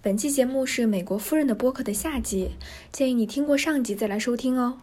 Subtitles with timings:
[0.00, 2.52] 本期节目是美国夫人的播客的下集，
[2.92, 4.78] 建议你听过上集再来收听哦。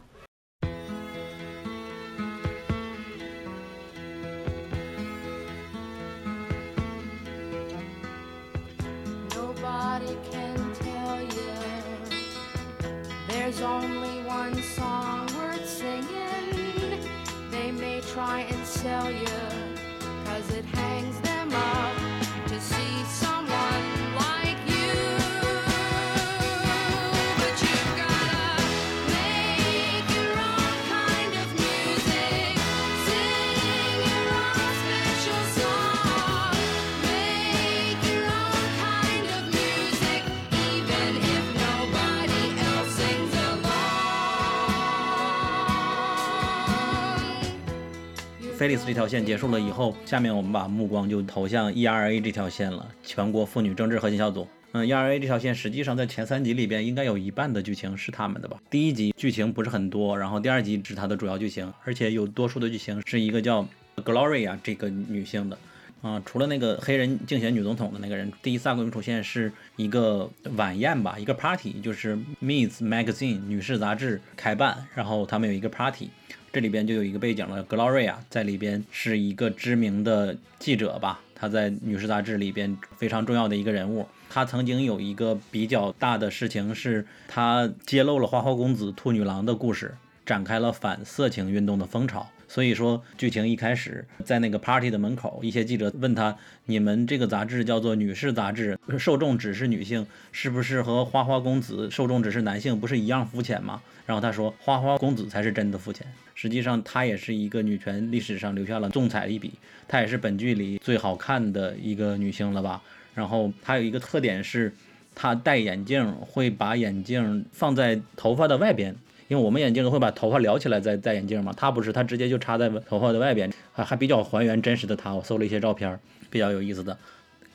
[48.58, 54.47] 菲利斯这条线结束了以后，下面我们把目光就投向 ERA 这条线了，全国妇女政治核心小组。
[54.72, 58.58] 嗯，ERA 这条线实际上在前三集里边应该有一半的剧情是他们的吧？
[58.69, 65.58] 第一集剧情不是很多，然后第二集是它的主要剧情，而且有多数的剧情是一个叫 Gloria 这个女性的。
[66.02, 72.83] 啊，除了那个黑人竞选女总统的那个人，第一萨规出现是一个晚宴吧，一个 party，就是 Ms.
[72.83, 76.09] Magazine 女士杂志开办，然后他们有一个 party，
[76.56, 84.08] 这里边就有一个背景了，Gloria 在里边是一个知名的记者吧，她在女士杂志里边非常重要的一个人物。
[84.30, 89.94] 她曾经有一个比较大的事情是，她揭露了花花公子兔女郎的故事，
[90.26, 92.26] 展开了反色情运动的风潮。
[92.48, 109.53] 所以说，剧情一开始在那个 party 的门口，一些记者问他：“你们这个杂志叫做女士杂志，受众只是女性，是不是和花花公子受众只是男性，不是一样肤浅吗？”然后他说：“花花公子才是真的肤浅。”实际上，她也是一个女权历史上留下了重彩一笔，
[109.88, 112.81] 她也是本剧里最好看的一个女性了吧。
[113.14, 114.73] 然后她有一个特点是，
[115.16, 118.95] 她戴眼镜会把眼镜放在头发的外边。
[119.28, 125.15] 因为我们眼镜会把头发撩起来再戴眼镜嘛，她不是，她直接就插在头发的外边，还还比较还原真实的她。
[125.15, 125.99] 我搜了一些照片，
[126.30, 126.95] 比较有意思的。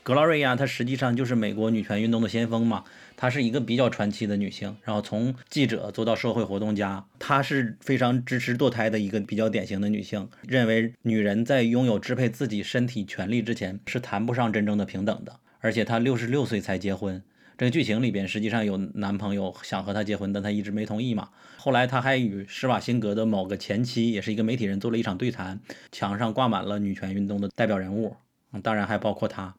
[0.02, 2.84] 格劳瑞亚她实际上就是美国女权运动的先锋嘛，
[3.16, 17.22] 她是一个比较传奇的女性，然后从记者做到社会活动家，她是非常支持堕胎的一个比较典型的女性，认为女人在拥有支配自己身体权利之前是谈不上真正的平等的，而且她六十六岁才结婚。
[17.58, 21.28] 这个剧情里边实际上有男朋友想和她结婚，但她一直没同意嘛。
[21.58, 25.60] 后来她还与施瓦辛格的某个前妻，也是一个媒体人，做了一场对谈，
[25.92, 28.16] 墙上挂满了女权运动的代表人物，
[28.62, 29.54] 当然还包括她。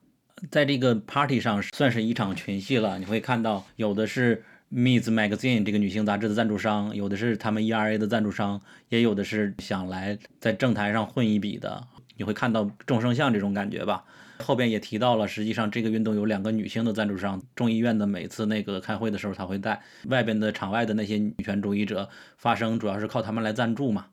[0.49, 8.59] 在这个 party 上算是一场群戏了，你会看到有的是 Miss Magazine 这个女性杂志的赞助商，有的是他们 ERA 的赞助商，
[8.89, 11.87] 也有的是想来在政坛上混一笔的。
[12.17, 14.03] 你会看到众生相这种感觉吧？
[14.39, 24.07] 后边也提到了，实际上这个运动有两个女性的赞助商，众议院的每次那个开会的时候，他会带外边的场外的那些女权主义者发声，主要是靠他们来赞助嘛。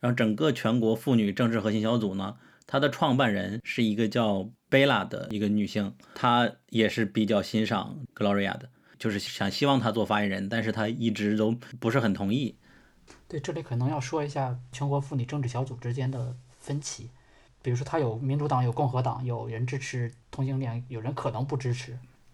[0.00, 2.36] 然后整个全国妇女政治核心小组呢，
[2.66, 8.68] 它的创办人是一个叫贝拉的一个女性，她也是比较欣赏 Gloria 的，
[8.98, 12.56] 就是想希望她做发言人，但是她一直都不是很同意。
[13.28, 17.08] 对，这里可能要说一下全国妇女政治小组之间的分歧，
[17.62, 21.92] 比如说，她有民主党，有共和党，有人支持同性恋，有人可能不支持。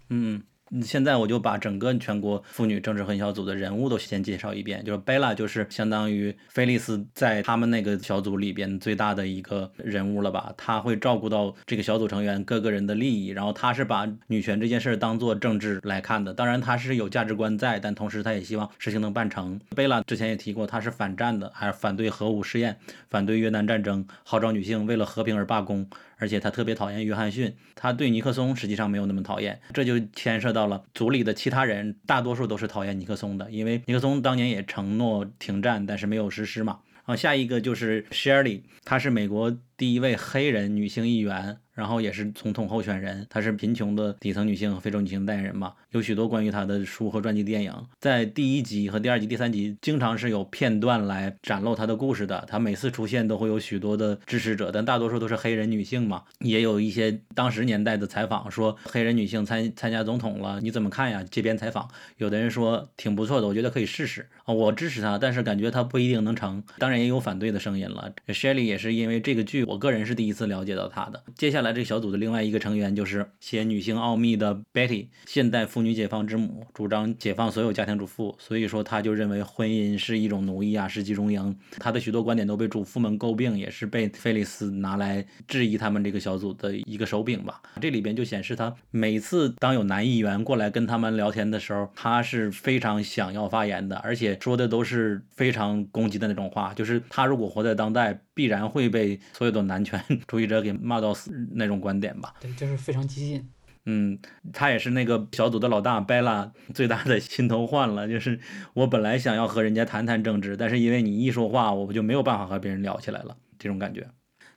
[0.08, 0.42] 嗯，嗯
[0.82, 4.84] 现在我就把整个全国妇女政治核心小组的人物都先介绍一遍。
[4.84, 10.52] 就是贝拉，就是相当于菲利斯在他们那个小组里边最大的一个人物了吧？
[10.56, 16.32] 他会照顾到这个小组成员各个人的利益，然后他是把女权这件事儿当做政治来看的。
[16.32, 19.60] 当然，他是有价值观在，但同时他也希望事情能办成。
[19.74, 22.76] 贝拉之前也提过，他是反战的，还是反对核武试验，
[23.08, 25.88] 反对越南战争，号召女性为了和平而罢工。
[26.20, 36.80] 而且他特别讨厌约翰逊，他对尼克松实际上没有那么讨厌，这就牵涉到了组里的其他人，大多数都是讨厌尼克松的，因为尼克松当年也承诺停战，但是没有实施嘛。
[37.06, 43.26] 啊，下一个就是 Shirley，她是美国第一位黑人女性议员，然后也是总统候选人。
[43.28, 47.74] 她是贫穷的底层女性和非洲女性代言人嘛，有许多关于她的书和传记电影。
[47.98, 52.44] 在第一集和第二集、第三集，经常是有片段来展露她的故事的。
[52.48, 56.22] 她每次出现都会有许多的支持者，但大多数都是黑人女性嘛。
[56.38, 61.24] 也有一些当时年代的采访说，黑人女性参参加总统了，你怎么看呀？
[61.28, 61.88] 街边采访，
[62.18, 66.62] 有的人说挺不错的，我觉得可以试试啊，我支持她，但是感觉她不一定能成。
[66.78, 68.12] 当然也有反对的声音了。
[68.28, 71.24] Shelly 也是因为这个剧，我个人是第一次了解到他的。
[71.34, 81.58] 接下来这个小组的另外一个成员就是写《女性奥秘》的 Betty，现代妇妇女解放之母，主张解放所有家庭主妇，所以说他就认为婚姻是一种奴役啊，是集中营。
[81.78, 87.62] 他的许多观点都被主妇们诟病，也是被菲利斯拿来质疑他们这个小组的一个手柄吧。
[87.80, 99.98] 这里边就显示他每次当有男议员过来跟他们聊天的时候，他是非常想要发言的，而且说的都是非常攻击的那种话，就是他如果活在当代，必然会被所有的男权
[100.28, 102.34] 主义者给骂到死那种观点吧。
[102.38, 103.48] 对，就是非常激进。
[103.86, 104.18] 嗯，
[104.52, 108.06] 他也是那个小组的老大贝拉最大的心头患了。
[108.06, 108.38] 就是
[108.74, 114.08] 我本来想要和人家谈谈政治，但是因为你一说话，我就没有办法和别人聊起来了，这种感觉。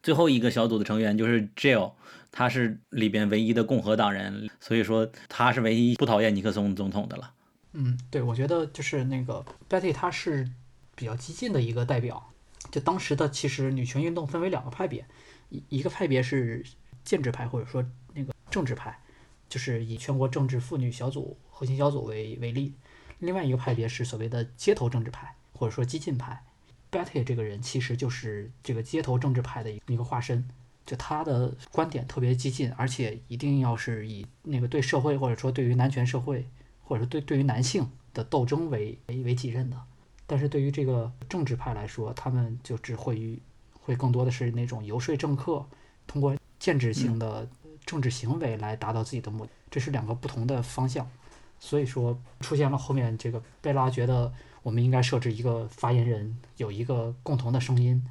[0.02, 1.94] 最后一个小组的成员就是 Jill，
[2.32, 7.32] 他是里边唯一的共和党人，所以说他是唯一不讨厌尼克松总统的了。
[7.72, 10.48] 嗯，对，我觉得就是那个 Betty，她是
[10.96, 12.30] 比较激进的一个代表。
[12.72, 15.06] 就当时的其实女权运动分为两个派别，
[15.50, 16.64] 一一个派别是
[17.04, 17.84] 建制派或者说
[18.14, 18.98] 那个政治派，
[19.50, 22.72] 就是以全国政治妇女小组核心小组为为例；
[23.20, 26.44] 另外一个派别是所谓的街头政治派或者说激进派。
[26.92, 30.48] Betty 这个人其实就是这个街头政治派的一个化身，
[30.86, 36.48] 就他的观点特别激进，而且一定要是以那个对社会或者说对于男权社会
[36.84, 39.82] 或者说对对于男性的斗争为为为己任的。
[40.28, 43.40] 但是对于这个政治派来说，他们就只会于
[43.82, 45.66] 会更多的是那种游说政客，
[46.06, 47.50] 通过建制性的
[47.86, 51.10] 政治行为来达到自己的目的，这是两个不同的方向。
[51.60, 54.32] 所以说出现了后面这个贝拉觉得
[54.64, 58.04] 我们应该设置一个发言人，有一个共同的声音，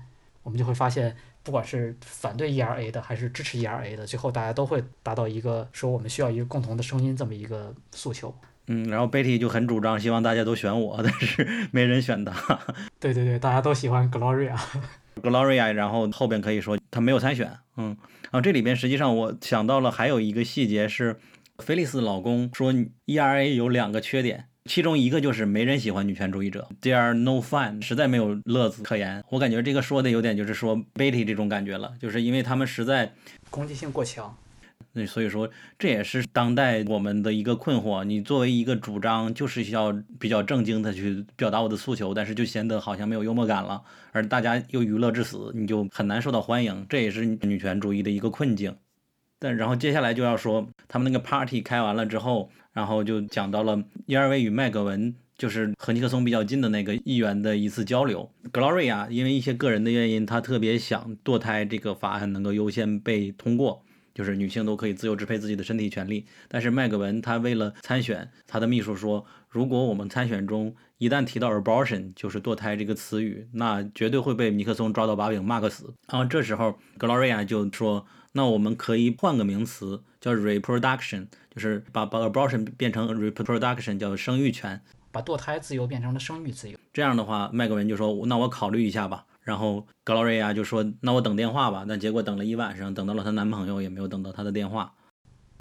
[0.43, 8.35] 我们就会发现，不管是反对 ERA 的还是支持 ERA 的，最后大家都会达到一个说我们需要一个共同的声音这么一个诉求。
[8.69, 12.33] 嗯，然后 Betty 就很主张希望大家都选我，但是没人选他。
[12.99, 14.59] 对对对，大家都喜欢 Gloria。
[15.20, 21.17] Gloria，然后后边可以说他没有参选，嗯，然后这里边实际上我想到了还有一个细节是，
[21.59, 22.73] 菲利斯老公说
[23.06, 29.23] ERA 有两个缺点，其中一个就是没人喜欢女权主义者，they are no fun，实在没有乐子可言。
[29.31, 33.12] 我感觉这个说的有点就是说 Betty 这种感觉了，就是因为他们实在
[33.50, 34.37] 攻击性过强。
[34.94, 35.49] 那所以说，
[35.79, 38.05] 这也是当代我们的一个困惑。
[38.05, 39.91] 你作为一个主张，就是需要
[40.21, 46.85] 比较正经的去表达我的诉求，但是就显得好像没有幽默感了，而大家又娱乐至死，你就很难受到欢迎。
[46.91, 48.77] 这也是女权主义的一个困境。
[49.39, 58.31] 但然后接下来就要说，他们那个 party 开完了之后，然后就讲到了伊尔维与麦格文，就是和尼克松比较近的那个议员的一次交流。
[58.53, 63.83] Gloria 因为一些个人的原因，她特别想堕胎这个法案能够优先被通过。
[64.14, 75.93] 就是女性都可以自由支配自己的身体权利，但是麦格文他为了参选，他的秘书说，如果我们参选中一旦提到 abortion，就是堕胎这个词语，那绝对会被尼克松抓到把柄骂个死。
[76.09, 84.81] 然后这时候 Gloria 就说，那我们可以换个名词叫 reproduction，就是把把 abortion 变成 reproduction，叫生育权。
[85.11, 86.79] 把堕胎自由变成了生育自由。
[86.91, 89.26] 这样的话，麦格文就说，那我考虑一下吧。
[89.43, 94.94] 然后格劳瑞亚就说：“那我等电话吧。”但结果等了一晚上，等到了她男朋友，也没有等到她的电话。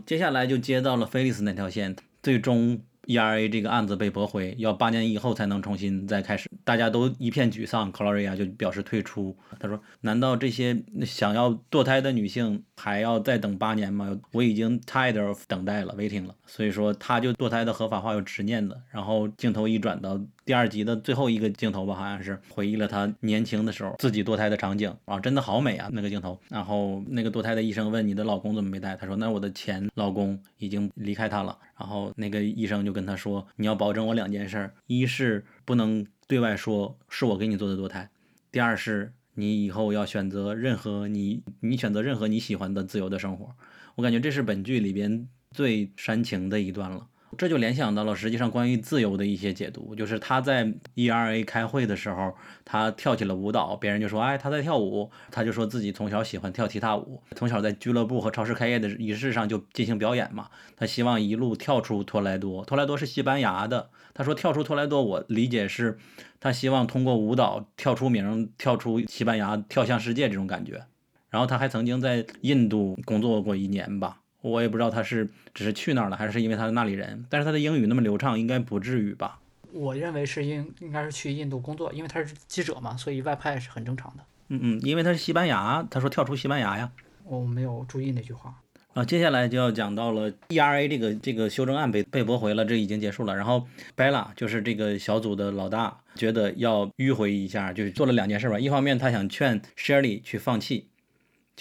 [0.06, 6.50] 接下来就接到了菲利斯那条线，最终 ERA 这个案子被驳回，要八年以后才能重新再开始。
[6.63, 9.36] 大家都一片沮丧，克劳瑞亚就表示退出。
[9.60, 14.16] 他说：“难道这些想要堕胎的女性还要再等八年吗？
[14.31, 18.80] 我已经 tired of 等待了，waiting 了。”所以说，他就堕胎的合法化有执念的。
[18.92, 26.40] 然后镜头一转到第二集的最后一个镜头吧，好像是回忆了他年轻的时候自己堕胎的场景啊，真的好美啊那个镜头。
[26.50, 38.10] 然后那个堕胎的医生问：“你的老公怎么没带？”他说：“那我的前老公已经离开他了。”然后那个医生就跟他说：“你要保证我两件事，一是不能对外说是我给你做的堕胎，
[38.52, 43.56] 第二是你以后要选择任何你你选择任何你喜欢的自由的生活。”
[43.95, 47.07] 我感觉这是本剧里边最煽情的一段了。
[47.38, 52.35] 这就联想到了实际上关于自由的一些解读，就是他在 ERA 开会的时候，
[52.66, 65.97] 他跳起了舞蹈，别人就说，哎，他在跳舞，他就说自己从小喜欢跳踢踏舞，从小在俱乐部和超市开业的仪式上就进行表演嘛，他希望一路跳出托莱多，托莱多是西班牙的，他说跳出托莱多，我理解是，
[66.40, 70.83] 他希望通过舞蹈跳出名，跳出西班牙，跳向世界这种感觉，
[71.30, 74.20] 然后他还曾经在印度工作过一年吧。
[74.42, 77.26] 我也不知道他是只是去那儿了，还是因为他是那里人。
[77.30, 79.40] 但是他的英语那么流畅，应该不至于吧？
[79.71, 84.24] 我认为是应应该是去印度工作，因为他是记者嘛，所以外派是很正常的。
[84.50, 86.92] 嗯嗯，因为他是西班牙，他说跳出西班牙呀。
[87.24, 88.54] 我没有注意那句话。
[88.94, 93.33] 啊，接下来就要讲到了 ERA 这个这个修正案被被驳回了，这已经结束了。
[93.33, 98.60] 然后 Bella 就是这个小组的老大，觉得要迂回一下，就是做了两件事吧。
[98.60, 100.88] 一方面他想劝 Shirley 去放弃。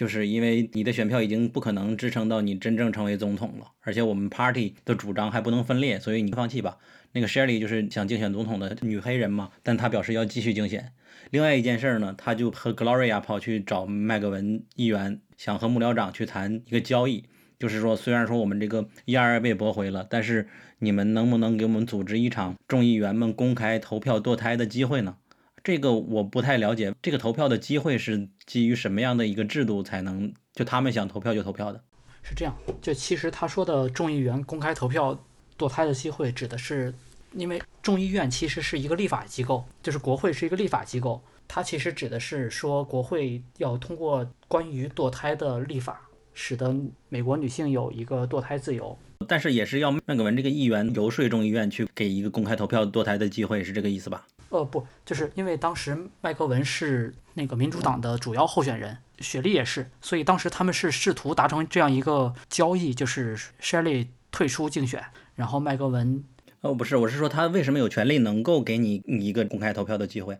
[0.00, 6.78] 就是因为你的选票已经不可能支撑到你真正成为总统了，而且我们 party 的主张还不能分裂，所以你放弃吧。
[7.12, 10.90] 那个 Shelly 就是想竞选总统的女黑人嘛，但她表示要继续竞选。
[11.28, 17.24] 另外一件事儿呢，她就和 Gloria 跑去找麦格文议员，想和幕僚长去谈一个交易，
[17.58, 25.16] 就是说，虽然说我们这个 ER 被驳回了，但是你们能不能给我们组织一场众议员们公开投票堕胎的机会呢？
[25.62, 31.82] 这个我不太了解，这个投票的机会是基于什么样的一个制度才能就他们想投票就投票的？
[32.22, 35.18] 是这样，就其实他说的众议员公开投票
[35.58, 36.92] 堕胎的机会，指的是
[37.34, 46.74] 因为众议院其实是一个立法机构，就是国会是一个立法机构，它其实指的是说国会要通过关于堕胎的立法，使得
[47.08, 48.96] 美国女性有一个堕胎自由。
[49.26, 54.26] 但是也是要麦格文这个议员游说众议院去给一个公开投票堕胎的机会，是这个意思吧？
[54.50, 65.04] 呃，不，就是因为当时麦克文是那个民主党的主要候选人，雪莉也是，所以当时他们是试图达成这样一个交易，就是 Shelley 退出竞选，
[65.36, 66.24] 然后麦克文
[66.60, 70.38] 哦，不是，我是说他为什么有权利能够给你一个公开投票的机会？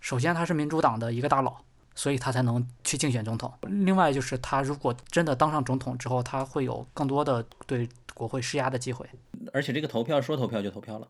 [0.00, 1.56] 首先他是民主党的一个大佬，
[1.94, 3.52] 所以他才能去竞选总统。
[3.62, 9.08] 另外就是他如果真的当上总统之后，他会有更多的对国会施压的机会，
[9.54, 11.08] 而且这个投票说投票就投票了。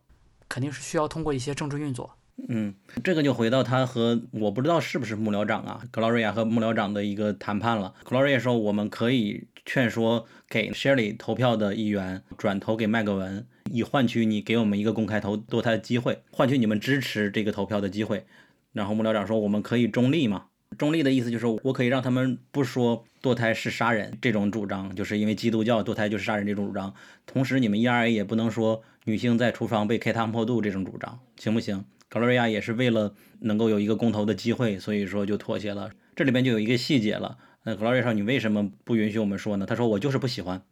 [0.49, 2.09] 肯定是需要通过一些政治运作。
[2.49, 7.95] 嗯，这个就回到他和我不知道是不是幕僚长啊，Gloria 和幕僚长的一个谈判了。
[8.05, 18.27] Gloria 说我们可以劝说给 Shirley 投票的议员转投给麦格文，以换取你给我们一个公开投堕胎的机会，换取你们支持这个投票的机会。
[18.73, 20.45] 然后幕僚长说我们可以中立嘛，
[20.77, 26.95] 中立的意思就是我可以让他们不说堕胎是杀人这种主张，就是因为基督教堕胎就是杀人这种主张。
[27.25, 31.83] 同时你们 ERA 也不能说女性在厨房被开膛破肚这种主张，行不行？
[32.09, 35.91] 格洛瑞亚也是为了能够有一个公投的机会，所以说就妥协了。
[36.15, 37.39] 这里边就有一个细节了。
[37.65, 40.63] 那格洛瑞亚：“你为什么不允许我们说呢？”他说：“我就是不喜欢。”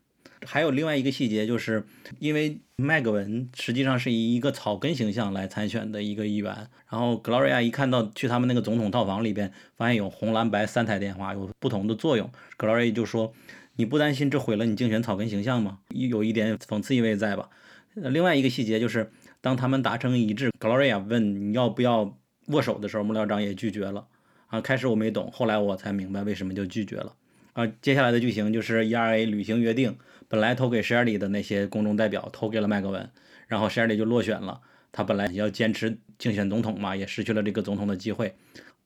[0.47, 1.85] 还有另外一个细节，就是
[2.19, 13.33] 因为麦格文实际上是以一个草根形象来参选的一个议员，然后格洛瑞亚一看到去他们那个总统套房里边，发现有红蓝白三台电话，有不同的作用，格洛瑞就说
[13.77, 17.49] ：“你不担心这毁了你竞选草根形象吗？”有一点讽刺意味在吧？
[17.95, 19.11] 另外一个细节就是，
[19.45, 24.07] 当他们达成一致，Gloria 问你要不要握手的时候，幕僚长也拒绝了。
[24.47, 27.15] 啊，开始我没懂，后来我才明白为什么就拒绝了。
[27.53, 29.99] 啊，接下来的剧情就是 ERA 履行约定，
[30.29, 33.11] 本来投给 Shirley 的那些公众代表投给了麦格文，
[33.47, 34.63] 然后 Shirley 就落选了。
[34.91, 38.35] 他本来要坚持竞选总统嘛，也失去了这个总统的机会。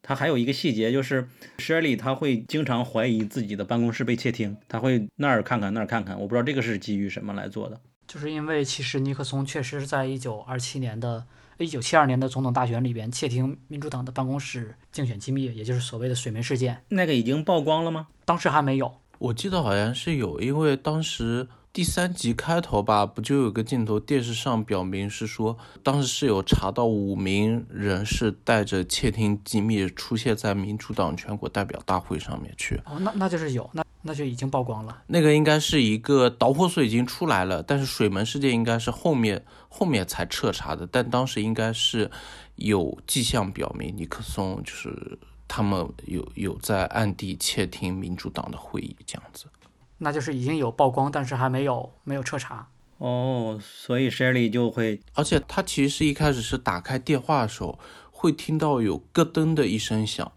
[0.03, 7.81] 他还有一个细节就是 Shirley 他会经常怀疑自己的办公室被窃听，他会那儿看看那儿看看，我不知道这个是基于什么来做的。
[8.09, 11.27] 就是因为其实尼克松确实是在一九二七年的、
[11.59, 16.83] 一九七二年的总统大选里边窃听民主党的办公室竞选机密，也就是所谓的水门事件。
[16.88, 18.09] 那个已经曝光了吗？
[18.25, 32.81] 当时还没有，我记得好像是有，因为当时第三集开头吧，不就有个镜头，电视上表明是说，当时是有查到五名人士带着窃听机密出现在民主党全国代表大会上面去。
[32.87, 35.02] 哦，那那就是有，那那就已经曝光了。
[35.09, 42.11] 那个应该是一个导火索已经出来了，但是水门事件应该是后面后面才彻查的，但当时应该是
[42.57, 49.47] 有迹象表明尼克松就是他们有有在暗地窃听民主党的会议这样子。
[49.99, 52.69] 那就是已经有曝光，但是还没有没有彻查。
[52.99, 57.78] 哦，所以 Shirley 就会而且他其实是一开始是打开电话的时候
[58.11, 60.31] 会听到有咯噔的一声响，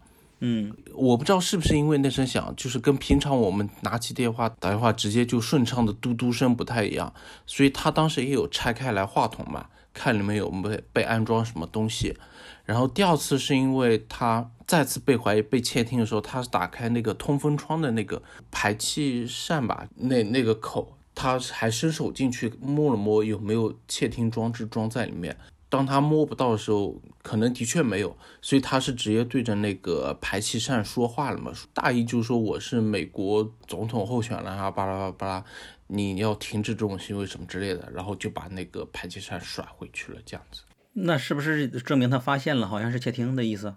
[0.44, 7.14] 嗯，我不知道是不是因为那声响，就是跟平常我们拿起电话打电话直接就顺畅的嘟嘟声不太一样，
[7.46, 12.16] 所以他当时也有拆开来话筒嘛，看里面有没有被安装什么东西。
[12.64, 18.20] 然后第二次是因为他再次被怀疑被窃听的时候，他打开那个通风窗的那个
[18.50, 25.36] 排气扇吧，那那个口，他还伸手进去摸了摸有没有窃听装置装在里面。
[25.72, 35.44] 当他摸不到的时候，可能的确没有，所以他是直接对着那个排气扇说话了嘛，大意就是说我是美国总统候选人啊，巴拉巴拉巴拉，
[35.86, 40.60] 你要停止这种行为什么之类的，然后就把那个排气扇甩回去了，这样子。
[40.92, 43.74] 那是不是证明他发现了，好像是窃听的意思？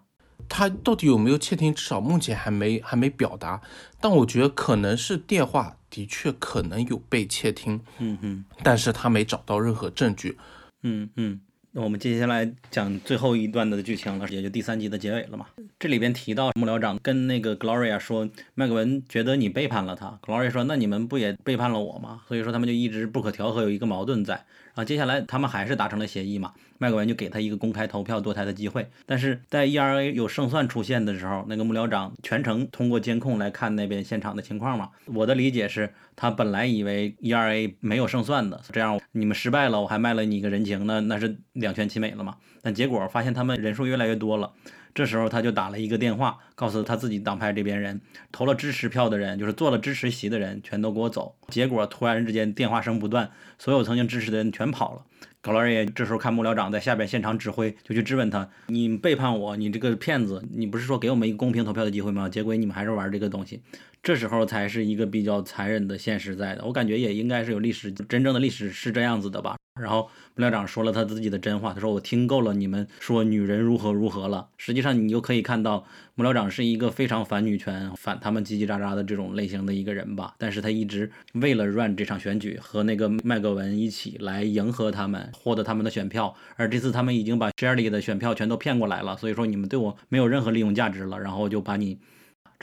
[0.49, 3.61] 他到底有没有窃听，至少目前还没还没表达，
[4.01, 10.37] 但我觉得可能是电话的确可能有被窃听，嗯嗯但是他没找到任何证据。
[10.83, 11.39] 嗯嗯。
[11.77, 15.47] 那我们接下来讲最后一段的剧情了，也就第三集的结尾了嘛。
[15.77, 20.17] 这里边提到幕僚长跟那个 Gloria 说，麦克文觉得你背叛了他。
[20.25, 22.21] Gloria 说，那你们不也背叛了我吗？
[22.29, 24.45] 所以说他们就一直不可调和，有一个矛盾在。
[24.75, 28.87] 啊，接下来他们还是达成了协议嘛，麦克文就给他一个公开投票堕胎的机会。
[29.05, 34.89] 但是在 ERA 有胜算出现的时候，那个幕僚长全程通过监控来看那边现场的情况嘛。
[35.05, 42.35] 我的理解是他本来以为 ERA 没有胜算的，这样你们失败了，我还卖了你一个人情，那那是两全其美了嘛。
[42.61, 44.51] 但结果发现他们人数越来越多了。
[44.95, 47.99] 这时候他就打了一个电话，告诉他自己党派这边人
[48.31, 51.35] 投了支持票的人，就是做了支持席的人，全都给我走。
[51.49, 55.01] 结果突然之间电话声不断，所有曾经支持的人全跑了。
[55.41, 60.41] 格劳瑞这时候看幕僚长在下边现场指挥，就去质问他：“你背叛我，你这个骗子！
[60.51, 62.27] 你不是说给我们一个公平投票的机会吗？
[62.27, 63.61] 结果你们还是玩这个东西。”
[64.05, 66.63] 这时候才是一个比较残忍的现实在的。
[66.63, 69.55] 我感觉也应该是有历史，真正的历史是这样子的吧。
[69.81, 75.83] 然后幕僚长说了他自己的真话，他说：“我听够了你们说女人如何如何了。”实际上你就可以看到，
[76.13, 80.35] 幕僚长是一个非常反女权、反他们叽叽喳喳的这种类型的一个人吧。
[80.37, 86.35] 但是他一直为了 run 这场选举，和那个麦格文一起来迎合他们，获得他们的选票。
[86.57, 91.19] 而这次他们已经把 Shirley 的选票全都骗过来了，所以说你们对我没有任何利用价值了。
[91.19, 91.97] 然后就把你，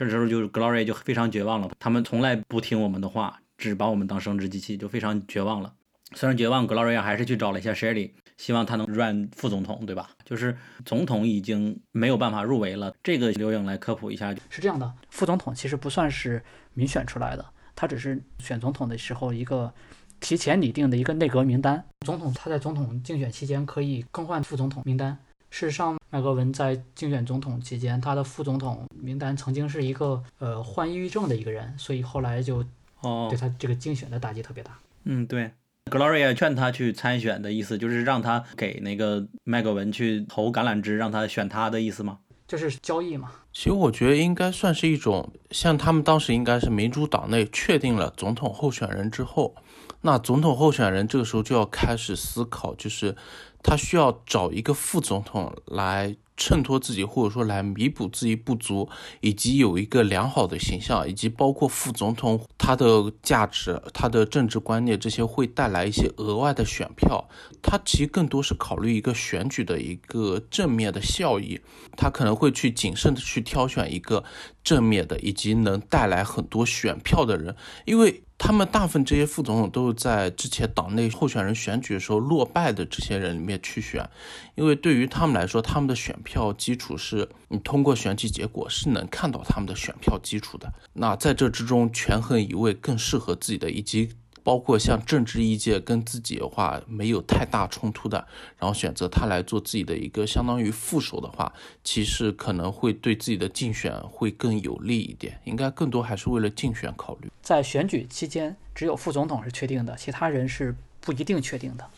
[0.05, 1.71] 这时候就 Glory 就非常绝望了。
[1.79, 5.73] 他们从来不听我们的话，只把我们当生殖机器，就非常绝望了。
[6.15, 10.11] 虽然绝望，Gloria 还是去找了一下 Shirley，希望他能 run 副总统，对吧？
[10.25, 12.93] 就是总统已经没有办法入围了。
[13.03, 16.43] 这个刘颖来科普一下，是这样的，副总统其实不算是
[16.75, 19.73] 民选出来的，他只是选总统的时候一个
[20.21, 21.83] 提前拟定的一个内阁名单。
[22.05, 25.17] 总统他在总统竞选期间可以更换副总统名单。
[25.51, 32.63] 事实上，麦格文在竞选总统期间，他的副总统名单曾经是一个呃患抑郁症的一个人，所以后来就
[33.01, 34.79] 哦对，他这个竞选的打击特别大。
[35.05, 35.51] 嗯，对。
[35.91, 42.19] Gloria 劝他去参选的意思，就是让他给那个麦格文去投橄榄枝，让他选他的意思吗？
[42.47, 49.55] 就是交易嘛，其实我觉得应该算是一种，像他们当时应该是民主党内确定了总统候选人之后，
[50.03, 53.17] 那总统候选人这个时候就要开始思考，就是
[53.63, 58.89] 他需要找一个副总统来衬托自己，或者说来弥补自己不足，
[59.21, 67.29] 以及有一个良好的形象，以及包括副总统他的价值、他的政治观念这些会带来一些额外的选票。
[67.63, 71.61] 他其实更多是考虑一个选举的一个正面的效益，
[71.97, 74.25] 他可能会去谨慎的去挑选一个
[74.63, 77.55] 正面的，以及能带来很多选票的人，
[77.85, 84.09] 因为他们大部分这些副总统都是在之前党内候选人选举的时候落败的这些人里面去选，
[84.57, 90.73] 因为对于他们来说，他们的选票基础是你通过选举结果是能看到他们的选票基础的。
[90.95, 94.11] 那在这之中权衡一位更适合自己的，以及
[94.43, 98.27] 包括像政治意见跟自己的话没有太大冲突的，
[98.59, 101.53] 然后选择他来做自己的一个相当于副手的话，
[101.85, 105.41] 其实可能会对自己的竞选会更有利一点。
[105.45, 107.31] 应该更多还是为了竞选考虑。
[107.41, 111.89] 在选举期间，只有副总统是确定的，其他人是不一定确定的。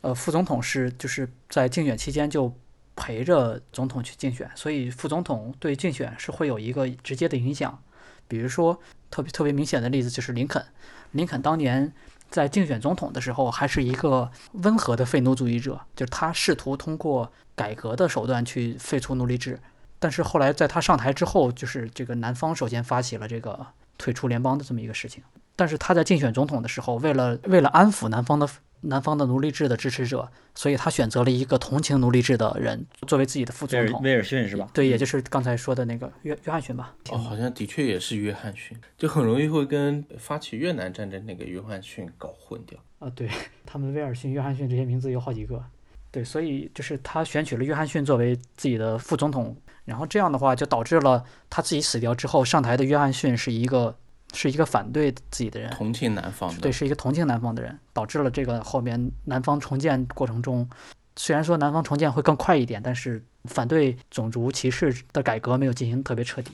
[0.00, 2.52] 呃，副总统是就是在竞选期间就
[2.96, 7.80] 陪着总统去竞选，所以副总统对竞选是会有一个直接的影响。
[8.28, 10.64] 比如说，特别特别明显的例子就是林肯，
[11.12, 11.92] 林肯当年
[12.30, 19.58] 在竞选总统的时候，还是一个温和的废奴主义者，就是他试图通过改革的手段去废除奴隶制。
[19.98, 25.22] 但是后来在他上台之后，就是这个南方首先发起了这个退出联邦的这么一个事情。
[25.54, 28.48] 但是他在竞选总统的时候，为了为了安抚南方的
[28.82, 34.02] 南方的奴隶制的支持者，所以他选择了一个同情奴隶制的人作为自己的副总统。
[34.02, 34.68] 威尔威尔逊是吧？
[34.72, 36.94] 对，也就是刚才说的那个约约翰逊吧。
[37.10, 42.78] 哦，好像的确也是约翰逊，就很容易会跟发起越南战争那个约翰逊搞混掉。
[42.98, 43.28] 啊，对
[43.64, 45.62] 他们威尔逊、约翰逊这些名字有好几个。
[46.10, 53.96] 对，所以就是他选取了约翰逊作为自己的副总统，然后这样的话就导致了他自己死掉之后上台的约翰逊是一个
[54.32, 60.68] 是一个反对自己的人，同情南方的，对，是一个同情南方的人，导致了这个后面南方重建过程中，
[61.16, 66.50] 虽然说南方重建会更快一点，但是反对种族歧视的改革没有进行特别彻底。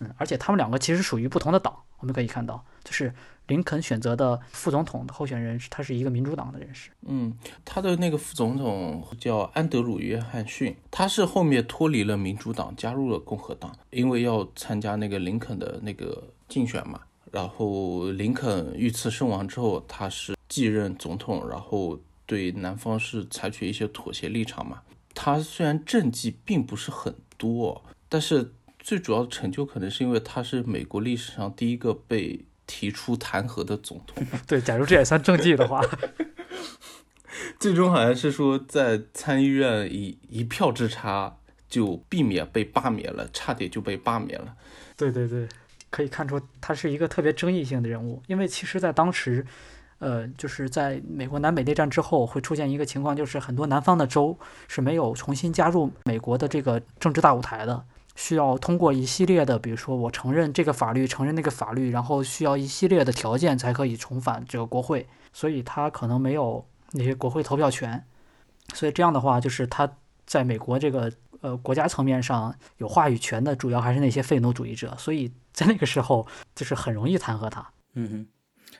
[0.00, 3.14] 嗯，而且他们两个其实属于不同的党，我们可以看到，就是
[3.46, 6.90] 林肯选择的副总统的候选人，他是一个民主党的人士。
[7.06, 7.32] 嗯，
[7.64, 17.00] 他的那个副总统叫安德鲁·约翰逊，他是后面脱离了民主党，加入了共和党，因为要参加那个林肯的那个竞选嘛。
[17.32, 24.82] 然后林肯遇刺身亡之后，他是继任总统，然后对南方是采取一些妥协立场嘛。
[25.14, 34.24] 他虽然政绩并不是很多，但是最主要的成就可能是因为他是美国历史上第一个被提出弹劾的总统。
[34.46, 35.80] 对，假如这也算政绩的话，
[37.58, 44.54] 最终好像是说在参议院以一票之差就避免被罢免了，差点就被罢免了。
[44.96, 45.48] 对对对，
[45.92, 49.46] 可以看出他是一个特别争议性的人物，因为其实在当时，
[49.98, 54.36] 呃，就是在美国南北内战之后会出现一个情况，就是很多南方的州
[54.68, 57.84] 是没有重新加入美国的这个政治大舞台的，
[58.16, 68.02] 需要通过一系列的，比如说我承认这个法律，承认那个法律，然后需要一系列的条件才可以重返这个国会，所以他可能没有那些国会投票权，
[68.72, 69.88] 所以这样的话，就是他
[70.24, 77.72] 在美国这个呃国家层面上有话语权的，主要还是那些废奴主义者，所以在那个时候就是很容易弹劾他。
[77.94, 78.26] 嗯哼，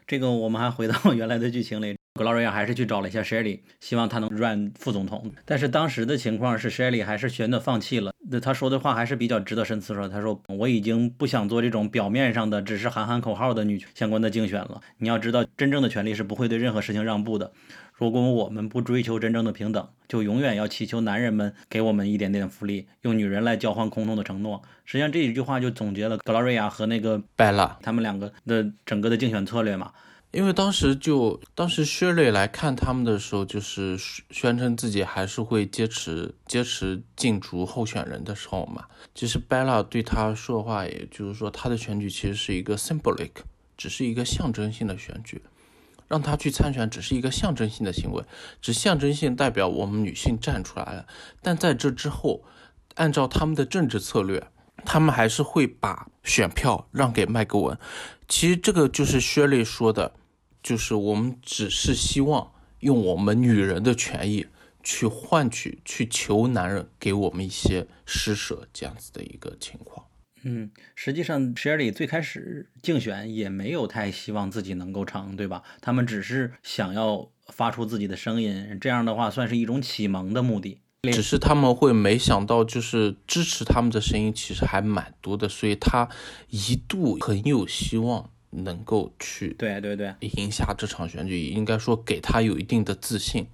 [0.06, 1.96] 这个我们还回到原来的剧情里。
[2.14, 5.32] 格劳瑞亚还是去找了一下 Shelly，希望他能 run 副总统。
[5.46, 8.12] 但是当时的情况是，Shelly 还是选择放弃了。
[8.30, 14.82] 那他说的话还是比较值得深思说，他说我已经不想做这种表面上的只是喊喊口号的女权相关的竞选了。
[14.98, 17.50] 你要知道，真正的权利是不会对任何事情让步的。
[17.94, 24.60] 如果我们不追求真正的平等，就永远要祈求男人们给我们一点点福利，用女人来交换空洞的承诺。
[24.84, 29.92] 实际上这一句话就总结了格劳瑞亚和那个拜拉，他们两个的整个的竞选策略嘛。
[30.32, 38.86] 因为当时就当时薛磊来看他们的时候，就是宣称自己还是会坚持坚持竞逐候选人的时候嘛。
[39.14, 43.30] 其实 Bella 对他说话，也就是说他的选举其实是一个 symbolic，
[43.76, 45.42] 只是一个象征性的选举，
[46.08, 48.24] 让他去参选只是一个象征性的行为，
[48.62, 51.06] 只象征性代表我们女性站出来了。
[51.42, 52.42] 但在这之后，
[52.94, 54.42] 按照他们的政治策略，
[54.86, 57.78] 他们还是会把选票让给麦格文。
[58.26, 60.14] 其实这个就是薛瑞说的。
[60.62, 64.46] 就是我们只是希望用我们女人的权益
[64.82, 70.06] 去换取、去求男人给我们一些施舍，这样子的一个情况。
[70.44, 75.62] 嗯，实际上 Sherry 最开始竞选也没有太希望自己能够成，对吧？
[75.80, 80.80] 他们只是想要发出自己的声音，这样的话算是一种启蒙的目的。
[81.12, 86.08] 只是他们会没想到，就是支持他们的声音其实还蛮多的，所以他
[86.50, 88.30] 一度很有希望。
[88.52, 93.46] 能够去对对对赢下这场选举，应该说给他有一定的自信，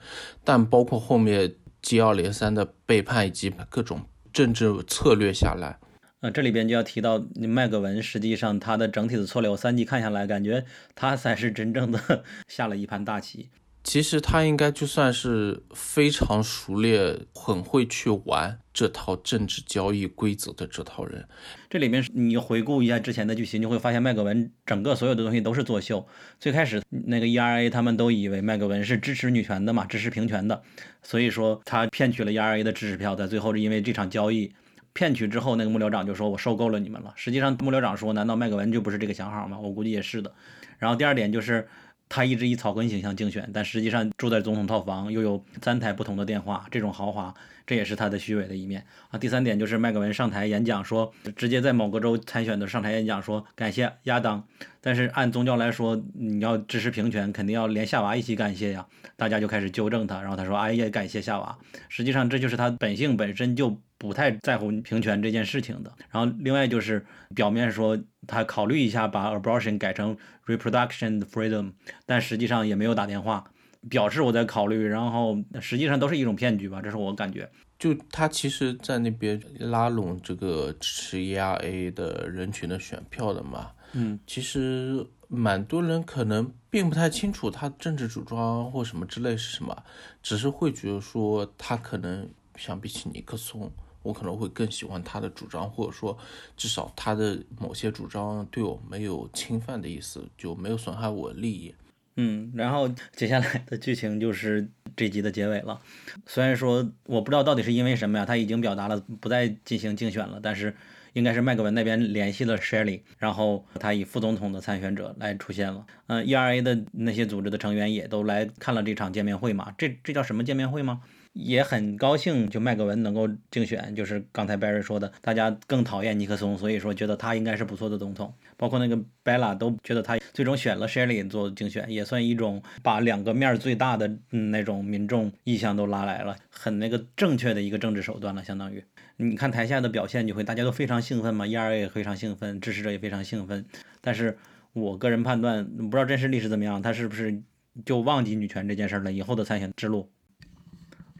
[0.45, 5.79] 但包括后面接二连三的背叛以及各种政治策略下来，
[6.21, 13.49] 呃，这里边就要提到麦格文，实际上他的整体的策略，我三季看下来，感觉他才是真正的 下了一盘大棋。
[13.89, 21.27] 其实他应该就算是非常熟练、很会去玩这套政治交易规则的这套人。
[21.71, 26.07] 这里面你回顾一下之前的剧情，你就会发现麦格文整个所有的东西都是作秀。
[26.39, 30.63] 最开始那个 ERA 他们都以为麦格文是支持女权的嘛，支持平权的，
[31.03, 34.53] 所以说他骗取了 ERA 的支持票，在最后是因为这场交易
[34.93, 40.35] 骗取之后，那个幕僚长就说：“我受够了你们了。”实际上幕僚长说：“难道麦格文就不是这个想法吗？”我估计也是的。
[40.77, 41.67] 然后第二点就是。
[42.09, 47.35] 他一直以草根形象竞选，但实际上住在总统套房，又有三台不同的电话，这种豪华，
[47.69, 49.19] 这也是他的虚伪的一面啊。
[49.19, 54.43] 第三点就是麦克文上台演讲说，直接在某个州参选的上台演讲说感谢亚当，
[54.81, 58.87] 但是按宗教来说，你要支持平权，肯定要连夏娃一起感谢呀。
[59.17, 61.59] 大家就开始纠正他，然后他说哎呀感谢夏娃，
[61.91, 65.93] 实际上这就是他本性本身就不太在乎平权这件事情的。
[66.11, 67.05] 然后另外就是
[67.35, 71.73] 表面说他考虑一下把 abortion 改成 reproduction freedom，
[72.07, 73.45] 但实际上也没有打电话
[73.89, 77.51] 表示我在考虑，然后实际上都是一种骗局吧，这是我感觉。
[77.79, 89.85] 就他其实，在那边拉拢这个支持 ERA 的人群的选票的嘛，嗯，其实蛮多人可能并不太清楚他政治主张或什么之类是什么，
[90.23, 93.71] 只是会觉得说他可能相比起尼克松，
[94.03, 96.19] 我可能会更喜欢他的主张，或者说
[96.57, 101.73] 至少他的某些主张对我没有侵犯的意思，就没有损害我利益。
[102.21, 105.81] 嗯，然后 接下来的剧情就是这集的结尾了。
[106.27, 110.75] 虽然说我不知道到底是因为什么呀，他已经表达了不再进行竞选了，但是
[111.13, 115.87] 应该是麦格文那边联系了 Shelly，然后他以副总统的参选者来出现了。
[116.09, 119.73] 嗯，ERA 的那些组织的成员也都来看了这场见面会嘛？
[119.79, 121.01] 这这叫什么见面会吗？
[121.33, 138.83] 也很高兴，就麦克文能够竞选，就是刚才 Barry 说的，大家更讨厌尼克松，所以说觉得他应该是不错的总统，包括那个 Bella 都觉得他最终选了 Shelly 做竞选，也算一种把两个面最大的那种民众意向都拉来了，很那个正确的一个政治手段了，相当于
[139.17, 143.65] 你看台下的表现就会大家都非常兴奋嘛，ERA 也非常兴奋，支持者也非常兴奋，
[144.01, 144.37] 但是
[144.73, 147.41] 我个人判断，不知道真实历史怎么样，他是不是
[147.85, 150.09] 就忘记女权这件事了，以后的参选之路。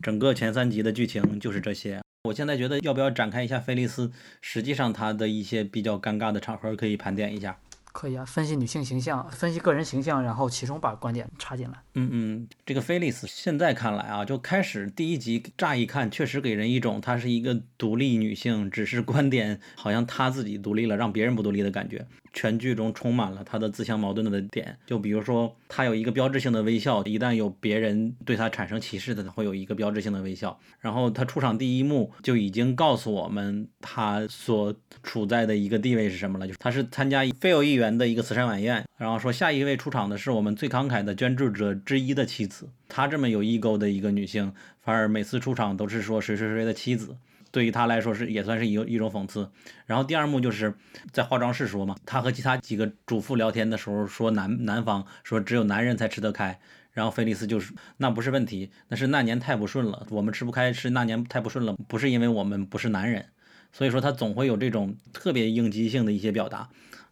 [0.03, 2.01] 整个前三集的剧情就是这些。
[2.25, 4.11] 我现在觉得要不要展开一下菲利斯？
[4.43, 7.59] 实际上他的一些比较尴尬的场合可以盘点一下。
[7.99, 11.83] 可以啊，分析女性形象，分析个人形象，然后其中把观点插进来。
[11.95, 22.07] 嗯嗯，这个菲利斯现在看来啊，就开始第一集乍一看，确实给人一种她是一个独立女性，只是观点好像她自己独立了，让别人不独立的感觉。
[22.35, 30.57] 全剧中充满了她的自相矛盾的点，就比如说她有一个标志性的微笑，一旦有别人对她产生歧视的，会有一个标志性的微笑。
[30.79, 42.69] 然后她出场第一幕就已经告诉我们她所处在的一个地位是什么了，就是她是参加非有议员的一个慈善晚宴，然后说下一位出场的是我们最慷慨的捐助者之一的妻子。
[42.89, 47.17] 她这么有 ego 的一个女性，反而每次出场都是说谁谁谁的妻子。
[47.51, 49.51] 对于她来说是也算是一一种讽刺。
[49.87, 50.75] 然后第二幕就是
[51.13, 56.59] 在化妆室说嘛，她和其他几个主妇聊天的时候说男男方说只有男人才吃得开，
[56.93, 63.25] 然后菲利斯就是那不是问题，那是那年太不顺了，我们吃不开是那年太不顺了，不是因为我们不是男人。
[63.73, 66.69] 所以说他总会有这种特别应激性的一些表达。